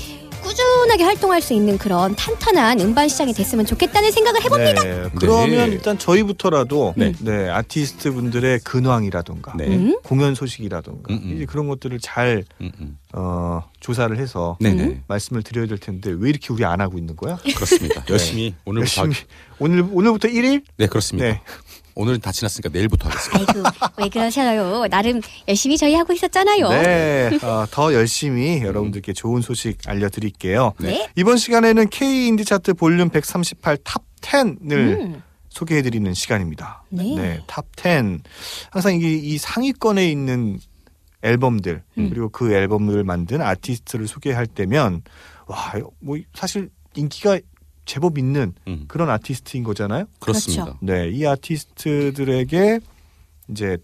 꾸준하게 0.43 1.03
활동할 1.03 1.41
수 1.41 1.53
있는 1.53 1.77
그런 1.77 2.15
탄탄한 2.15 2.79
음반 2.81 3.07
시장이 3.07 3.33
됐으면 3.33 3.65
좋겠다는 3.65 4.11
생각을 4.11 4.43
해봅니다. 4.43 4.83
네, 4.83 5.09
그러면 5.17 5.69
네. 5.69 5.75
일단 5.75 5.97
저희부터라도 5.97 6.93
네. 6.97 7.13
네. 7.19 7.49
아티스트 7.49 8.11
분들의 8.11 8.59
근황이라던가 8.59 9.53
네. 9.57 9.67
음? 9.67 9.99
공연 10.03 10.35
소식이라던가 10.35 11.13
음, 11.13 11.21
음. 11.23 11.35
이제 11.35 11.45
그런 11.45 11.67
것들을 11.67 11.97
잘 11.99 12.43
음, 12.61 12.71
음. 12.79 12.97
어, 13.13 13.63
조사를 13.79 14.15
해서 14.17 14.57
네네. 14.59 15.03
말씀을 15.07 15.43
드려야 15.43 15.65
될 15.65 15.77
텐데 15.77 16.13
왜 16.15 16.29
이렇게 16.29 16.53
우리 16.53 16.65
안 16.65 16.81
하고 16.81 16.97
있는 16.97 17.15
거야? 17.15 17.37
그렇습니다. 17.55 18.03
열심히 18.09 18.53
오늘부터 18.65 19.01
열심히 19.01 19.15
하... 19.15 19.55
오늘 19.59 19.85
오늘부터 19.91 20.27
1일? 20.27 20.63
네 20.77 20.87
그렇습니다. 20.87 21.41
네. 21.95 22.01
오늘은 22.01 22.21
다 22.21 22.31
지났으니까 22.31 22.69
내일부터 22.71 23.09
하겠습니다. 23.09 23.53
아이고 23.53 23.69
왜 23.97 24.09
그러셔요? 24.09 24.87
나름 24.87 25.21
열심히 25.47 25.77
저희 25.77 25.93
하고 25.95 26.13
있었잖아요. 26.13 26.69
네, 26.69 27.39
어, 27.41 27.65
더 27.69 27.93
열심히 27.93 28.61
여러분들께 28.61 29.13
좋은 29.13 29.41
소식 29.41 29.77
알려드릴게요. 29.87 30.73
네. 30.79 31.09
이번 31.15 31.37
시간에는 31.37 31.89
K 31.89 32.27
인디 32.27 32.45
차트 32.45 32.73
볼륨 32.73 33.09
138 33.09 33.77
top 33.83 34.03
10을 34.21 34.71
음. 34.71 35.23
소개해드리는 35.49 36.13
시간입니다. 36.13 36.83
네. 36.89 37.41
top 37.45 37.65
10. 37.77 38.21
항상 38.71 38.95
이게 38.95 39.13
이 39.13 39.37
상위권에 39.37 40.09
있는 40.09 40.59
앨범들 41.21 41.83
음. 41.97 42.09
그리고 42.09 42.29
그 42.29 42.53
앨범을 42.53 43.03
만든 43.03 43.41
아티스트를 43.41 44.07
소개할 44.07 44.47
때면 44.47 45.03
와, 45.45 45.73
뭐 45.99 46.17
사실 46.33 46.69
인기가 46.95 47.39
제법 47.85 48.17
있는 48.17 48.53
음, 48.67 48.85
그런 48.87 49.09
아티스트인 49.09 49.63
거잖아요. 49.63 50.05
그렇습니다. 50.19 50.63
그렇죠. 50.65 50.79
네, 50.81 51.09
이 51.09 51.25
아티스트들에게 51.25 52.79
이제 53.49 53.77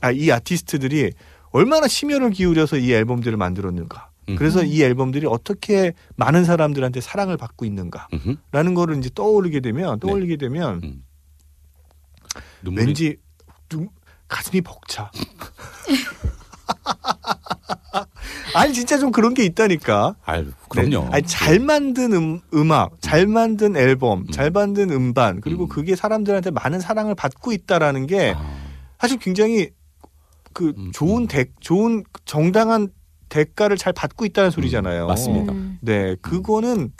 아, 0.00 0.10
이 0.10 0.30
아티스트들이 0.30 1.12
얼마나 1.50 1.86
심혈을 1.88 2.30
기울여서 2.30 2.78
이 2.78 2.92
앨범들을 2.92 3.36
만들었는가. 3.36 4.10
음. 4.30 4.36
그래서 4.36 4.64
이 4.64 4.82
앨범들이 4.82 5.26
어떻게 5.26 5.92
많은 6.16 6.44
사람들한테 6.44 7.00
사랑을 7.00 7.36
받고 7.36 7.64
있는가라는 7.66 8.08
음흠. 8.52 8.74
거를 8.74 8.96
이제 8.98 9.10
떠오르게 9.14 9.60
되면 9.60 10.00
떠올리게 10.00 10.36
되면 10.36 10.80
음. 10.82 11.04
눈물이 12.62 12.86
왠지 12.86 13.16
눈- 13.68 13.88
가슴이 14.28 14.62
벅차. 14.62 15.10
아니 18.54 18.72
진짜 18.72 18.98
좀 18.98 19.10
그런 19.10 19.34
게 19.34 19.44
있다니까. 19.44 20.14
아유, 20.24 20.46
그럼요. 20.68 21.04
네. 21.04 21.08
아니, 21.12 21.22
잘 21.26 21.58
만든 21.58 22.12
음, 22.12 22.40
음악, 22.54 22.92
잘 23.00 23.26
만든 23.26 23.76
앨범, 23.76 24.20
음. 24.20 24.26
잘 24.30 24.50
만든 24.50 24.90
음반, 24.90 25.40
그리고 25.40 25.64
음. 25.64 25.68
그게 25.68 25.96
사람들한테 25.96 26.50
많은 26.50 26.80
사랑을 26.80 27.14
받고 27.14 27.52
있다라는 27.52 28.06
게 28.06 28.34
아, 28.36 28.56
사실 28.98 29.18
굉장히 29.18 29.70
그 30.52 30.72
음, 30.76 30.92
좋은 30.92 31.22
음. 31.22 31.26
대 31.26 31.46
좋은 31.60 32.04
정당한 32.24 32.88
대가를 33.28 33.76
잘 33.76 33.92
받고 33.92 34.24
있다는 34.26 34.50
소리잖아요. 34.50 35.06
맞습니다. 35.06 35.52
음. 35.52 35.78
네, 35.80 36.16
그거는 36.22 36.92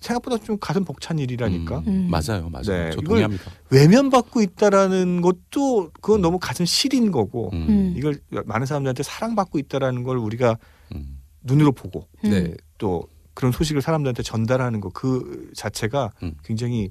생각보다 0.00 0.38
좀 0.38 0.58
가슴 0.60 0.84
벅찬 0.84 1.18
일이라니까. 1.18 1.78
음, 1.80 1.84
음. 1.88 2.08
맞아요, 2.10 2.48
맞아요. 2.50 2.64
네, 2.84 2.90
저 2.94 3.00
동의합니다. 3.00 3.50
외면받고 3.70 4.40
있다라는 4.42 5.20
것도 5.20 5.90
그건 6.00 6.20
너무 6.20 6.38
가슴 6.38 6.64
시린 6.64 7.10
거고 7.10 7.50
음, 7.52 7.66
음. 7.68 7.94
이걸 7.96 8.20
많은 8.46 8.66
사람들한테 8.66 9.02
사랑받고 9.02 9.58
있다라는 9.58 10.04
걸 10.04 10.16
우리가 10.18 10.56
음. 10.94 11.20
눈으로 11.42 11.72
보고 11.72 12.06
음. 12.24 12.30
네, 12.30 12.54
또 12.78 13.08
그런 13.34 13.52
소식을 13.52 13.82
사람들한테 13.82 14.22
전달하는 14.22 14.80
거 14.80 14.90
그 14.90 15.50
자체가 15.54 16.10
음. 16.22 16.34
굉장히 16.44 16.90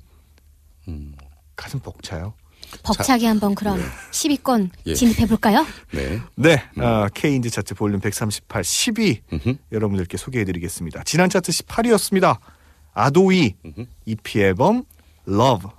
음, 0.87 1.13
가슴 1.55 1.79
벅차요. 1.79 2.33
벅차게 2.83 3.25
한번 3.27 3.55
그럼 3.55 3.79
10위권 4.11 4.69
예. 4.87 4.93
진입해 4.93 5.25
볼까요? 5.27 5.65
네. 5.93 6.19
네, 6.35 6.55
어, 6.81 7.07
K인디 7.13 7.49
차트 7.49 7.75
볼륨 7.75 8.01
138 8.01 8.61
10위 8.63 9.21
음흠. 9.31 9.55
여러분들께 9.71 10.17
소개해 10.17 10.43
드리겠습니다. 10.43 11.03
지난 11.05 11.29
차트 11.29 11.51
18위였습니다. 11.51 12.37
아도이. 12.97 13.53
EP 14.05 14.39
앨범 14.41 14.83
Love. 15.27 15.69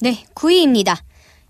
네, 0.00 0.24
9위입니다. 0.34 0.96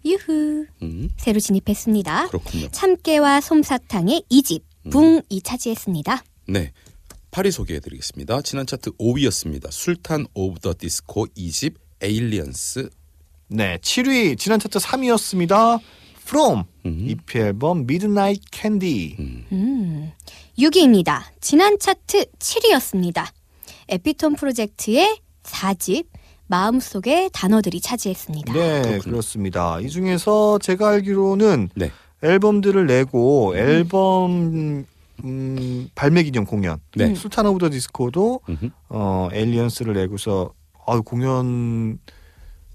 유후. 0.04 0.66
음, 0.82 1.08
새로 1.16 1.40
진입했습니다. 1.40 2.28
그렇군요. 2.28 2.68
참깨와 2.70 3.40
솜사탕의 3.40 4.22
2집 4.28 4.62
음. 4.86 4.90
붕이 4.90 5.42
차지했습니다. 5.42 6.22
네. 6.48 6.72
8위 7.32 7.50
소개해드리겠습니다. 7.50 8.40
지난 8.42 8.66
차트 8.66 8.92
5위였습니다. 8.92 9.70
술탄 9.70 10.26
오브 10.32 10.60
더 10.60 10.72
디스코 10.78 11.26
2집 11.36 11.74
Aliens. 12.00 12.88
네, 13.48 13.78
7위 13.78 14.38
지난 14.38 14.60
차트 14.60 14.78
3위였습니다. 14.78 15.80
프롬 16.22 16.64
음. 16.86 17.06
EP 17.08 17.38
앨범 17.38 17.80
Midnight 17.80 18.44
Candy. 18.52 19.16
음. 19.18 20.12
6위입니다. 20.58 21.22
지난 21.40 21.78
차트 21.78 22.26
7위였습니다. 22.38 23.26
에피톤 23.89 24.37
프로젝트의 24.37 25.18
4집 25.43 26.07
마음속의 26.49 27.30
단어들이 27.32 27.80
차지했습니다. 27.80 28.53
네, 28.53 28.82
그렇군요. 28.82 29.01
그렇습니다. 29.01 29.80
이 29.80 29.89
중에서 29.89 30.59
제가 30.59 30.91
알기로는 30.91 31.70
네. 31.74 31.91
앨범들을 32.22 32.87
내고 32.87 33.57
앨범 33.57 34.87
음, 35.24 35.89
발매 35.95 36.22
기념 36.22 36.45
공연 36.45 36.78
네. 36.95 37.14
술탄 37.14 37.47
오브 37.47 37.59
더 37.59 37.70
디스코도 37.70 38.41
음흠. 38.49 38.70
어 38.91 39.28
Aliens를 39.32 39.94
내고서 39.95 40.53
아 40.87 41.01
공연 41.01 41.99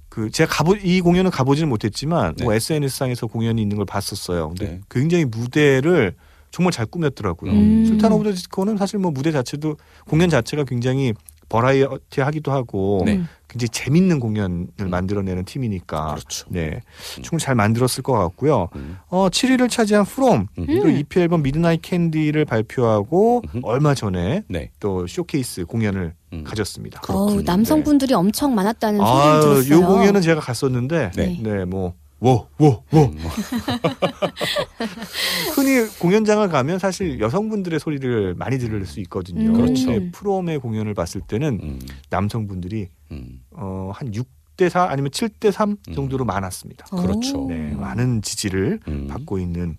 그 0.09 0.29
제가 0.29 0.53
가보 0.53 0.75
이 0.75 1.01
공연은 1.01 1.31
가보지는 1.31 1.69
못했지만 1.69 2.35
네. 2.35 2.43
뭐 2.43 2.53
SNS 2.53 2.97
상에서 2.97 3.27
공연이 3.27 3.61
있는 3.61 3.77
걸 3.77 3.85
봤었어요. 3.85 4.49
근데 4.49 4.65
네. 4.65 4.81
굉장히 4.89 5.25
무대를 5.25 6.15
정말 6.51 6.71
잘 6.71 6.85
꾸몄더라고요. 6.85 7.51
음. 7.51 7.85
술탄 7.85 8.11
오브 8.11 8.23
더 8.23 8.31
디스코는 8.31 8.77
사실 8.77 8.99
뭐 8.99 9.11
무대 9.11 9.31
자체도 9.31 9.77
공연 10.07 10.29
자체가 10.29 10.65
굉장히 10.65 11.13
버라이어티하기도 11.49 12.51
하고 12.51 13.03
네. 13.05 13.21
굉장히 13.49 13.69
재밌는 13.69 14.21
공연을 14.21 14.67
만들어내는 14.89 15.43
팀이니까 15.43 16.15
그렇죠. 16.15 16.45
네 16.49 16.81
충분히 17.15 17.41
잘 17.41 17.55
만들었을 17.55 18.03
것 18.03 18.13
같고요. 18.13 18.69
음. 18.75 18.97
어 19.09 19.27
7위를 19.27 19.69
차지한 19.69 20.05
프롬 20.05 20.47
음. 20.57 20.65
또 20.81 20.89
EP 20.89 21.19
앨범 21.19 21.43
Midnight 21.43 21.81
Candy를 21.81 22.45
발표하고 22.45 23.41
음. 23.53 23.61
얼마 23.63 23.93
전에 23.93 24.43
네. 24.47 24.71
또 24.79 25.05
쇼케이스 25.07 25.65
공연을 25.65 26.13
음. 26.31 26.43
가졌습니다. 26.45 27.01
어우, 27.09 27.41
남성분들이 27.41 28.13
엄청 28.13 28.55
많았다는 28.55 28.99
소리를 28.99 29.17
아, 29.19 29.39
들었어요. 29.41 29.75
요 29.75 29.85
공연은 29.85 30.21
제가 30.21 30.39
갔었는데 30.39 31.11
네. 31.15 31.39
네, 31.43 31.65
뭐 31.65 31.95
워, 32.21 32.47
워, 32.59 32.83
워. 32.91 33.11
음. 34.21 34.29
흔히 35.55 35.87
공연장을 35.99 36.47
가면 36.47 36.79
사실 36.79 37.19
여성분들의 37.19 37.79
소리를 37.79 38.35
많이 38.35 38.57
들을 38.57 38.85
수 38.85 38.99
있거든요. 39.01 39.49
음. 39.49 39.53
그렇죠. 39.53 39.87
근데 39.87 40.11
프롬의 40.11 40.59
공연을 40.59 40.93
봤을 40.93 41.21
때는 41.21 41.59
음. 41.61 41.79
남성분들이 42.09 42.89
음. 43.11 43.41
어, 43.51 43.91
한 43.93 44.11
6대 44.11 44.69
4 44.69 44.89
아니면 44.89 45.11
7대 45.11 45.51
3 45.51 45.77
음. 45.87 45.93
정도로 45.93 46.25
많았습니다. 46.25 46.85
오. 46.91 46.97
그렇죠. 46.97 47.45
네, 47.47 47.71
많은 47.71 48.21
지지를 48.21 48.79
음. 48.87 49.07
받고 49.07 49.39
있는 49.39 49.77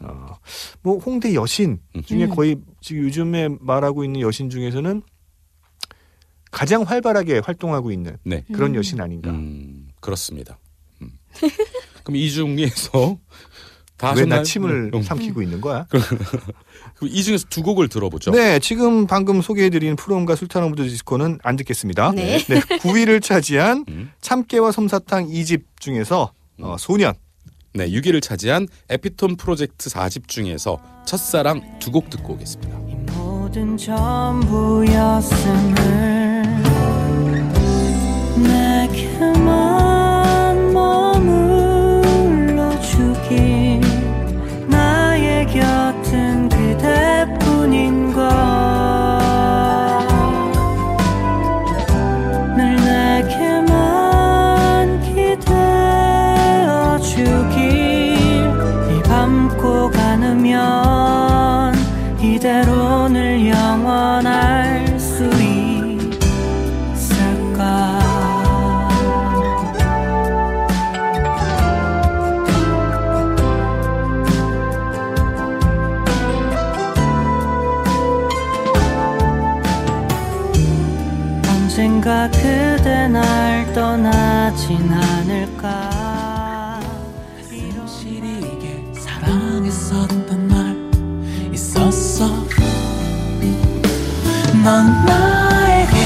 어, 0.00 0.36
뭐 0.82 0.98
홍대 0.98 1.34
여신 1.34 1.78
중에 2.04 2.24
음. 2.24 2.30
거의 2.30 2.56
지금 2.80 3.04
요즘에 3.04 3.48
말하고 3.60 4.04
있는 4.04 4.20
여신 4.20 4.50
중에서는 4.50 5.02
가장 6.50 6.82
활발하게 6.82 7.40
활동하고 7.40 7.90
있는 7.90 8.16
네. 8.22 8.44
그런 8.52 8.72
음. 8.72 8.76
여신 8.76 9.00
아닌가. 9.00 9.30
음, 9.30 9.88
그렇습니다. 10.00 10.58
음. 11.02 11.10
그럼 12.04 12.16
이 12.16 12.30
중에서 12.30 12.92
다 12.92 13.16
왜나 14.02 14.10
하셨나요? 14.12 14.42
침을 14.42 14.90
음. 14.94 15.02
삼키고 15.02 15.40
있는 15.42 15.60
거야? 15.60 15.86
그럼 15.90 17.10
이 17.10 17.22
중에서 17.22 17.46
두 17.48 17.62
곡을 17.62 17.88
들어보죠. 17.88 18.32
네, 18.32 18.58
지금 18.58 19.06
방금 19.06 19.40
소개해드린 19.40 19.96
프롬과 19.96 20.36
술탄 20.36 20.64
오브 20.64 20.76
더 20.76 20.82
디스코는 20.82 21.38
안 21.42 21.56
듣겠습니다. 21.56 22.12
네. 22.12 22.38
9위를 22.38 23.22
차지한 23.22 23.84
음. 23.90 24.10
참깨와 24.20 24.72
솜사탕 24.72 25.28
2집 25.28 25.62
중에서 25.78 26.32
어, 26.60 26.76
소년. 26.78 27.14
네, 27.72 27.88
6위를 27.88 28.22
차지한 28.22 28.68
에피톤 28.88 29.36
프로젝트 29.36 29.90
4집 29.90 30.28
중에서 30.28 30.78
첫사랑 31.06 31.78
두 31.80 31.90
곡 31.90 32.08
듣고 32.10 32.34
오겠습니다. 32.34 32.78
언젠가 81.76 82.30
그대 82.30 83.08
날 83.08 83.66
떠나진 83.72 84.92
않을까. 84.92 85.90
확실히 87.76 88.38
이게 88.38 88.80
사랑했었던 88.96 90.46
날 90.46 91.52
있었어. 91.52 92.28
넌 94.62 95.04
나에게 95.04 95.96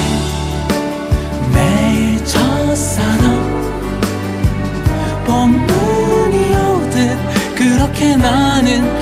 매일 1.52 2.24
첫사랑 2.24 3.26
봄눈이 5.26 6.56
오듯 6.56 7.54
그렇게 7.54 8.16
나는 8.16 8.97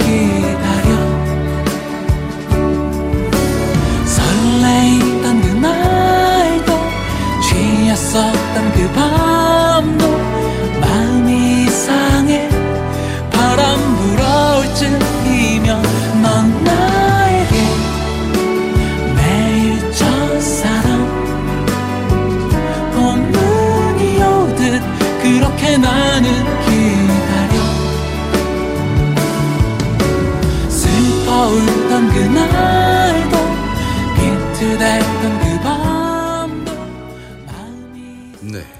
네. 34.79 35.01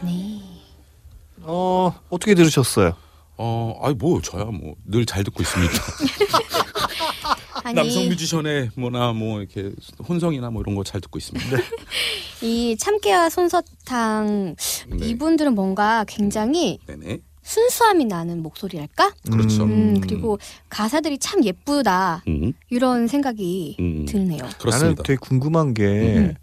네. 0.03 0.41
어, 1.43 1.95
어떻게 2.11 2.35
들으셨어요? 2.35 2.95
어, 3.39 3.79
아이 3.83 3.95
뭐 3.95 4.21
저야 4.21 4.45
뭐 4.45 4.75
늘 4.87 5.07
잘 5.07 5.25
듣고 5.25 5.43
있습니다. 5.43 5.73
아니 7.65 7.75
남성 7.75 8.09
뮤지션의 8.09 8.71
뭐나 8.77 9.13
뭐 9.13 9.41
이렇게 9.41 9.73
혼성이나 10.09 10.51
뭐 10.51 10.63
이런 10.63 10.75
거 10.75 10.85
잘 10.85 11.01
듣고 11.01 11.19
있습니다. 11.19 11.57
이 12.43 12.77
참깨와 12.79 13.31
손서탕 13.31 14.55
네. 14.89 15.07
이분들은 15.09 15.55
뭔가 15.55 16.05
굉장히 16.07 16.79
네네. 16.87 17.21
순수함이 17.47 18.07
나는 18.07 18.43
목소리랄까? 18.43 19.13
그렇죠. 19.31 19.63
음, 19.63 20.01
그리고 20.01 20.37
가사들이 20.69 21.19
참 21.19 21.45
예쁘다 21.45 22.25
음, 22.27 22.53
이런 22.71 23.07
생각이 23.07 23.77
음. 23.79 24.05
드네요. 24.05 24.43
나는 24.43 24.59
그렇습니다. 24.59 25.03
되게 25.05 25.17
궁금한 25.17 25.73
게 25.73 25.85
음. 25.85 26.35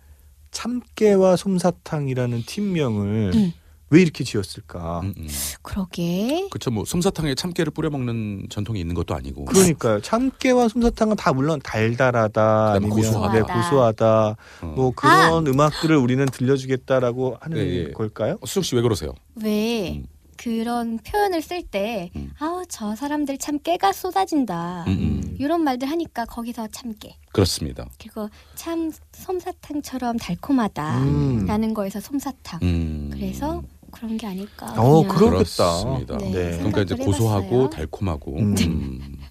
참깨와 0.51 1.35
솜사탕이라는 1.35 2.43
팀명을 2.45 3.31
음. 3.35 3.53
왜 3.89 4.01
이렇게 4.01 4.23
지었을까? 4.23 5.01
음, 5.01 5.13
음. 5.17 5.27
그러게. 5.61 6.47
그렇죠. 6.49 6.71
뭐 6.71 6.85
솜사탕에 6.85 7.35
참깨를 7.35 7.73
뿌려 7.73 7.89
먹는 7.89 8.47
전통이 8.49 8.79
있는 8.79 8.95
것도 8.95 9.13
아니고. 9.13 9.43
그러니까요. 9.45 9.99
참깨와 9.99 10.69
솜사탕은 10.69 11.17
다 11.17 11.33
물론 11.33 11.59
달달하다 11.61 12.71
아니면 12.75 12.95
고소하다. 12.95 13.33
네, 13.33 13.41
고소하다 13.41 14.35
어. 14.61 14.73
뭐 14.75 14.91
그런 14.95 15.45
음악들을 15.47 15.97
우리는 15.97 16.25
들려주겠다라고 16.25 17.37
하는 17.41 17.57
예, 17.57 17.63
예. 17.87 17.91
걸까요? 17.91 18.37
어, 18.39 18.45
수정 18.45 18.63
씨왜 18.63 18.81
그러세요? 18.81 19.13
왜 19.35 19.97
음. 19.97 20.05
그런 20.43 20.97
표현을 20.97 21.41
쓸때 21.41 22.11
음. 22.17 22.31
아우 22.37 22.65
저 22.67 22.95
사람들 22.95 23.37
참 23.37 23.59
깨가 23.59 23.93
쏟아진다. 23.93 24.83
음, 24.87 24.91
음. 24.91 25.21
음. 25.23 25.35
이런 25.39 25.63
말들 25.63 25.89
하니까 25.89 26.25
거기서 26.25 26.67
참깨 26.67 27.15
그렇습니다. 27.31 27.87
그리고 27.97 28.29
참 28.55 28.91
솜사탕처럼 29.13 30.17
달콤하다라는 30.17 31.63
음. 31.69 31.73
거에서 31.73 32.01
솜사탕. 32.01 32.59
음. 32.61 33.09
그래서 33.13 33.63
그런 33.91 34.17
게 34.17 34.27
아닐까. 34.27 34.73
어, 34.77 35.03
그냥. 35.03 35.15
그러겠다. 35.15 35.83
그렇습니다. 35.83 36.17
네, 36.17 36.31
네. 36.31 36.57
그러니까 36.57 36.81
이제 36.81 36.95
생각을 36.95 37.05
고소하고 37.05 37.45
해봤어요. 37.45 37.69
달콤하고. 37.69 38.37
음. 38.37 38.55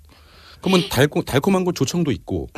음. 0.62 0.70
그러면 0.70 0.88
달콤 0.88 1.24
달콤한 1.24 1.64
건 1.64 1.74
조청도 1.74 2.10
있고. 2.12 2.48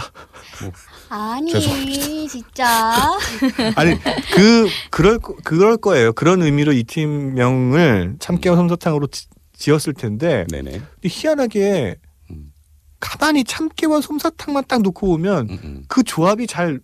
아니 1.09 1.53
죄송합니다. 1.53 2.29
진짜. 2.29 3.19
아니 3.77 3.97
그 4.35 4.69
그럴 4.91 5.19
거- 5.19 5.37
그럴 5.45 5.77
거예요. 5.77 6.13
그런 6.13 6.43
의미로 6.43 6.73
이 6.73 6.85
팀명을 6.85 8.17
참깨와 8.19 8.57
솜사탕으로 8.57 9.07
지, 9.09 9.27
지었을 9.57 9.95
텐데 9.95 10.47
네네. 10.51 10.71
근데 10.71 11.09
희한하게 11.09 11.97
음. 12.31 12.53
가만히 13.01 13.45
참깨와 13.45 14.01
솜사탕만 14.01 14.65
딱 14.69 14.83
놓고 14.83 15.07
보면 15.07 15.51
음, 15.51 15.59
음, 15.65 15.85
그 15.89 16.03
조합이 16.03 16.47
잘 16.47 16.81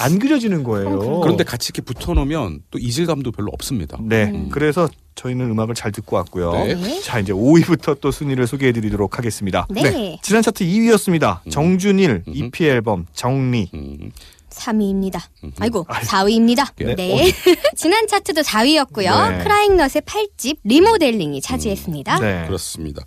안 0.00 0.12
음. 0.12 0.18
그려지는 0.18 0.64
거예요. 0.64 1.20
그런데 1.20 1.44
같이 1.44 1.70
이렇게 1.74 1.82
붙어놓으면 1.82 2.62
또 2.70 2.78
이질감도 2.78 3.32
별로 3.32 3.50
없습니다. 3.52 3.98
네, 4.02 4.24
음. 4.24 4.48
그래서 4.50 4.88
저희는 5.14 5.50
음악을 5.50 5.74
잘 5.74 5.92
듣고 5.92 6.16
왔고요. 6.16 6.52
네. 6.52 6.74
네. 6.74 7.00
자 7.00 7.18
이제 7.20 7.32
5위부터 7.32 8.00
또 8.00 8.10
순위를 8.10 8.46
소개해 8.46 8.72
드리도록 8.72 9.18
하겠습니다. 9.18 9.66
네. 9.70 10.18
지난 10.22 10.42
차트 10.42 10.64
2위였습니다. 10.64 11.40
음. 11.46 11.50
정준일 11.50 12.24
음. 12.26 12.32
EP 12.34 12.64
앨범 12.66 13.06
정리. 13.12 13.70
음. 13.74 14.10
3위입니다. 14.50 15.20
음. 15.42 15.52
아이고 15.58 15.84
4위입니다. 15.84 16.68
네. 16.76 16.94
네. 16.94 17.32
지난 17.76 18.06
차트도 18.06 18.42
4위였고요. 18.42 19.30
네. 19.30 19.38
크라잉넛의 19.42 20.02
8집 20.02 20.58
리모델링이 20.64 21.40
차지했습니다. 21.40 22.20
네. 22.20 22.44
그렇습니다. 22.46 23.04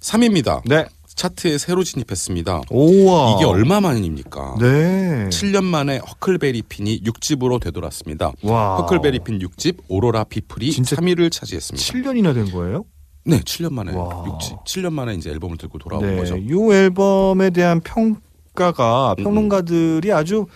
3위입니다. 0.00 0.62
네. 0.66 0.84
차트에 1.14 1.58
새로 1.58 1.84
진입했습니다. 1.84 2.62
오와. 2.70 3.34
이게 3.36 3.44
얼마 3.44 3.80
만입니까? 3.80 4.56
네. 4.60 5.28
7년 5.30 5.64
만에 5.64 5.98
허클베리 5.98 6.62
핀이 6.62 7.02
6집으로 7.02 7.60
되돌았습니다. 7.60 8.32
와. 8.42 8.76
허클베리 8.76 9.20
핀 9.20 9.38
6집 9.38 9.78
오로라 9.88 10.24
진짜 10.72 10.96
3위를 10.96 11.30
차지했습니다. 11.30 11.84
7년이나 11.84 12.34
된 12.34 12.50
거예요? 12.50 12.84
네, 13.24 13.40
7년 13.40 13.72
만에 13.72 13.92
와. 13.94 14.24
6집. 14.24 14.64
7년 14.64 14.92
만에 14.92 15.14
이제 15.14 15.30
앨범을 15.30 15.56
들고 15.56 15.78
돌아온 15.78 16.04
네. 16.04 16.16
거죠. 16.16 16.36
이 16.36 16.52
앨범에 16.52 17.50
대한 17.50 17.80
평가가 17.80 19.14
평론가들이 19.16 20.12
아주 20.12 20.46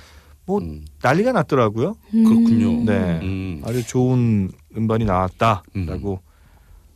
뭐 0.44 0.58
음, 0.60 0.84
난리가 1.02 1.32
났더라고요. 1.32 1.96
음. 2.14 2.24
그렇군요. 2.24 2.84
네. 2.84 3.20
음, 3.22 3.62
아주 3.64 3.86
좋은 3.86 4.50
음반이 4.76 5.04
나왔다라고 5.04 6.20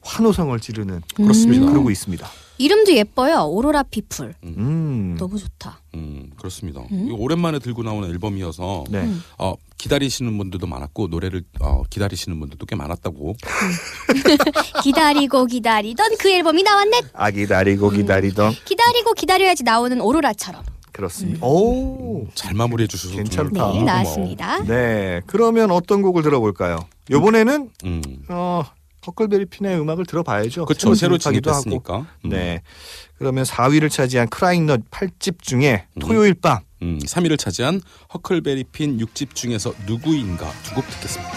환호성을 0.01 0.59
지르는 0.59 1.01
그렇습니다. 1.15 1.67
그러고 1.71 1.91
있습니다. 1.91 2.27
이름도 2.59 2.95
예뻐요. 2.95 3.45
오로라 3.47 3.83
피플. 3.85 4.35
음. 4.45 5.17
너무 5.19 5.39
좋다. 5.39 5.81
음, 5.95 6.31
그렇습니다. 6.37 6.81
음? 6.93 7.07
이거 7.09 7.17
오랜만에 7.17 7.59
들고 7.59 7.83
나오는 7.83 8.09
앨범이어서 8.09 8.85
네. 8.91 9.01
음. 9.01 9.23
어, 9.39 9.55
기다리시는 9.79 10.37
분들도 10.39 10.67
많았고 10.67 11.09
노래를 11.09 11.43
어, 11.61 11.83
기다리시는 11.91 12.39
분들도 12.39 12.65
꽤 12.67 12.77
많았다고. 12.77 13.35
기다리고 14.83 15.47
기다리던 15.47 16.17
그 16.19 16.31
앨범이 16.31 16.63
나왔네. 16.63 17.03
아 17.15 17.31
기다리고 17.31 17.91
기다리던 17.91 18.53
기다리고 18.65 19.13
기다려야지 19.15 19.65
나오는 19.65 20.01
오로라처럼. 20.01 20.63
그렇습니다. 20.93 21.45
오. 21.47 22.27
잘 22.35 22.55
마무리해 22.55 22.87
주셔서 22.87 23.17
괜찮다. 23.17 23.73
네, 23.73 23.83
나왔습니다. 23.83 24.63
네. 24.65 25.23
그러면 25.27 25.71
어떤 25.71 26.03
곡을 26.03 26.23
들어볼까요? 26.23 26.87
요번에는 27.11 27.71
음, 27.85 28.03
어 28.29 28.63
허클베리 29.07 29.47
핀의 29.47 29.81
음악을 29.81 30.07
들어봐야죠. 30.07 30.65
그렇죠. 30.67 30.95
새로 30.95 31.19
진입하기도 31.19 31.51
하고. 31.51 31.63
진입했으니까. 31.63 32.07
음, 32.25 32.31
네. 32.31 32.63
그러면 33.19 33.45
4위를 33.45 33.91
차지한 33.91 34.29
크라잉넛 34.29 34.91
8집 34.91 35.43
중에 35.43 35.87
토요일 36.01 36.35
밤 36.35 36.61
음, 36.83 36.99
3위를 37.01 37.39
차지한 37.39 37.81
허클베리 38.15 38.65
핀 38.73 38.99
6집 38.99 39.35
중에서 39.35 39.73
누구인가 39.87 40.51
두 40.65 40.75
곡 40.75 40.89
듣겠습니다. 40.91 41.33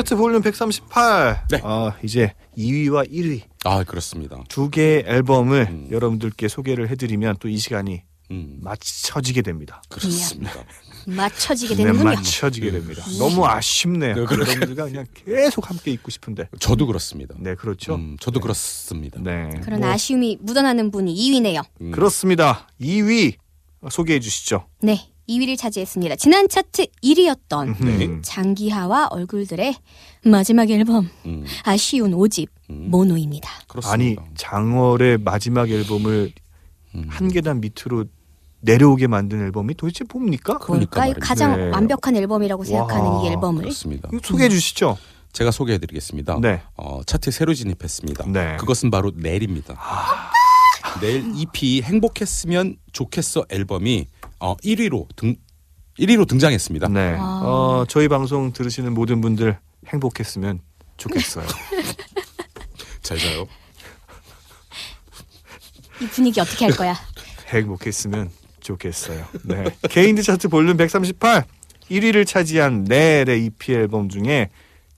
차트 0.00 0.16
볼륨 0.16 0.40
138. 0.40 1.46
네. 1.50 1.60
어, 1.62 1.92
이제 2.02 2.32
2위와 2.56 3.10
1위 3.12 3.42
아 3.64 3.84
그렇습니다. 3.84 4.42
두 4.48 4.70
개의 4.70 5.04
앨범을 5.06 5.66
음. 5.68 5.88
여러분들께 5.90 6.48
소개를 6.48 6.88
해드리면 6.88 7.36
또 7.38 7.48
이 7.50 7.58
시간이 7.58 8.02
음, 8.30 8.58
맞춰지게 8.62 9.42
됩니다. 9.42 9.82
그렇습니다. 9.90 10.64
맞춰지게 11.06 11.74
네, 11.74 11.82
되는군요. 11.82 12.04
맞춰지게 12.04 12.70
됩니다. 12.70 13.04
너무 13.18 13.44
아쉽네요. 13.46 14.14
네. 14.14 14.20
여러분들과 14.20 14.84
그냥 14.84 15.04
계속 15.14 15.68
함께 15.68 15.90
있고 15.92 16.10
싶은데. 16.10 16.48
저도 16.60 16.86
그렇습니다. 16.86 17.34
네, 17.38 17.54
그렇죠. 17.56 17.96
음, 17.96 18.16
저도 18.20 18.38
그렇습니다. 18.40 19.20
네, 19.20 19.50
그런 19.64 19.80
뭐, 19.80 19.90
아쉬움이 19.90 20.38
묻어나는 20.42 20.90
분이 20.92 21.12
2위네요. 21.14 21.64
음, 21.80 21.90
그렇습니다. 21.90 22.68
2위 22.80 23.34
소개해 23.90 24.20
주시죠. 24.20 24.66
네, 24.80 25.09
2위를 25.30 25.56
차지했습니다. 25.56 26.16
지난 26.16 26.48
차트 26.48 26.86
1위였던 27.02 27.80
음. 27.80 28.20
장기하와 28.22 29.08
얼굴들의 29.10 29.74
마지막 30.24 30.68
앨범 30.70 31.08
음, 31.26 31.44
아쉬운 31.64 32.12
5집 32.12 32.48
음, 32.70 32.88
모노입니다. 32.90 33.48
아니 33.50 33.66
그렇습니다. 33.68 34.24
장월의 34.36 35.18
마지막 35.18 35.70
앨범을 35.70 36.32
음. 36.96 37.04
한 37.08 37.28
계단 37.28 37.60
밑으로 37.60 38.06
내려오게 38.62 39.06
만든 39.06 39.40
앨범이 39.40 39.74
도대체 39.74 40.04
뭡니까? 40.12 40.58
그러니까? 40.58 41.00
말이죠. 41.00 41.20
가장 41.20 41.56
네. 41.56 41.70
완벽한 41.70 42.16
앨범이라고 42.16 42.64
생각하는 42.64 43.04
와, 43.06 43.22
이 43.24 43.28
앨범을 43.28 43.62
그렇습니다. 43.62 44.10
소개해 44.22 44.48
주시죠. 44.48 44.98
제가 45.32 45.50
소개해드리겠습니다. 45.50 46.40
네. 46.40 46.60
어, 46.76 47.00
차트에 47.06 47.30
새로 47.30 47.54
진입했습니다. 47.54 48.26
네. 48.26 48.56
그것은 48.58 48.90
바로 48.90 49.12
내일입니다. 49.14 49.80
내일 51.00 51.24
EP 51.36 51.82
행복했으면 51.82 52.76
좋겠어 52.92 53.44
앨범이 53.48 54.06
어, 54.40 54.56
1위로 54.56 55.06
등 55.16 55.36
1위로 55.98 56.26
등장했습니다. 56.26 56.88
네. 56.88 57.12
와. 57.12 57.40
어, 57.42 57.84
저희 57.88 58.08
방송 58.08 58.52
들으시는 58.52 58.94
모든 58.94 59.20
분들 59.20 59.58
행복했으면 59.86 60.60
좋겠어요. 60.96 61.46
잘 63.02 63.18
자요. 63.18 63.46
이 66.00 66.06
분위기 66.06 66.40
어떻게 66.40 66.64
할 66.64 66.74
거야? 66.74 66.94
행복했으면 67.48 68.30
좋겠어요. 68.60 69.26
네. 69.44 69.64
개인드 69.90 70.22
차트 70.22 70.48
볼륨 70.48 70.76
138 70.76 71.44
1위를 71.90 72.26
차지한 72.26 72.84
넬의 72.84 73.44
EP 73.44 73.72
앨범 73.72 74.08
중에 74.08 74.48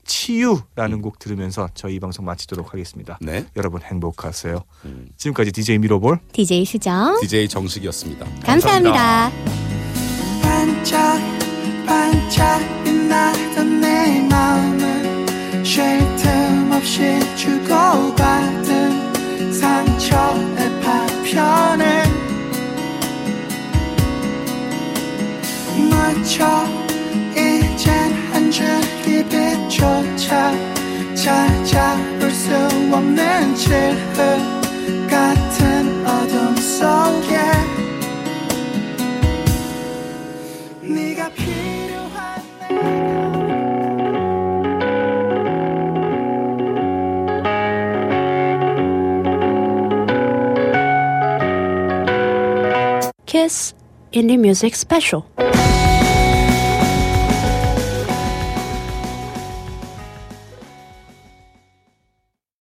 치유라는 0.04 1.02
곡 1.02 1.18
들으면서 1.18 1.68
저희 1.74 1.96
이 1.96 2.00
방송 2.00 2.24
마치도록 2.24 2.72
하겠습니다. 2.72 3.18
네. 3.20 3.46
여러분 3.56 3.82
행복하세요. 3.82 4.64
지금까지 5.16 5.52
DJ 5.52 5.78
미로볼 5.78 6.18
DJ 6.32 6.64
수정. 6.64 7.20
DJ 7.20 7.48
정식이었습니다. 7.48 8.26
감사합니다. 8.44 9.30
빛 27.82 28.01
조차 29.82 30.52
찾아볼 31.12 32.30
수 32.30 32.54
없는 32.92 33.52
칠흑 33.56 35.10
같은 35.10 36.06
어둠 36.06 36.54
속에 36.54 37.36
네가 40.82 41.30
필요한 41.30 42.42
Kiss 53.26 53.74
Indie 54.14 54.38
Music 54.38 54.76
Special. 54.76 55.24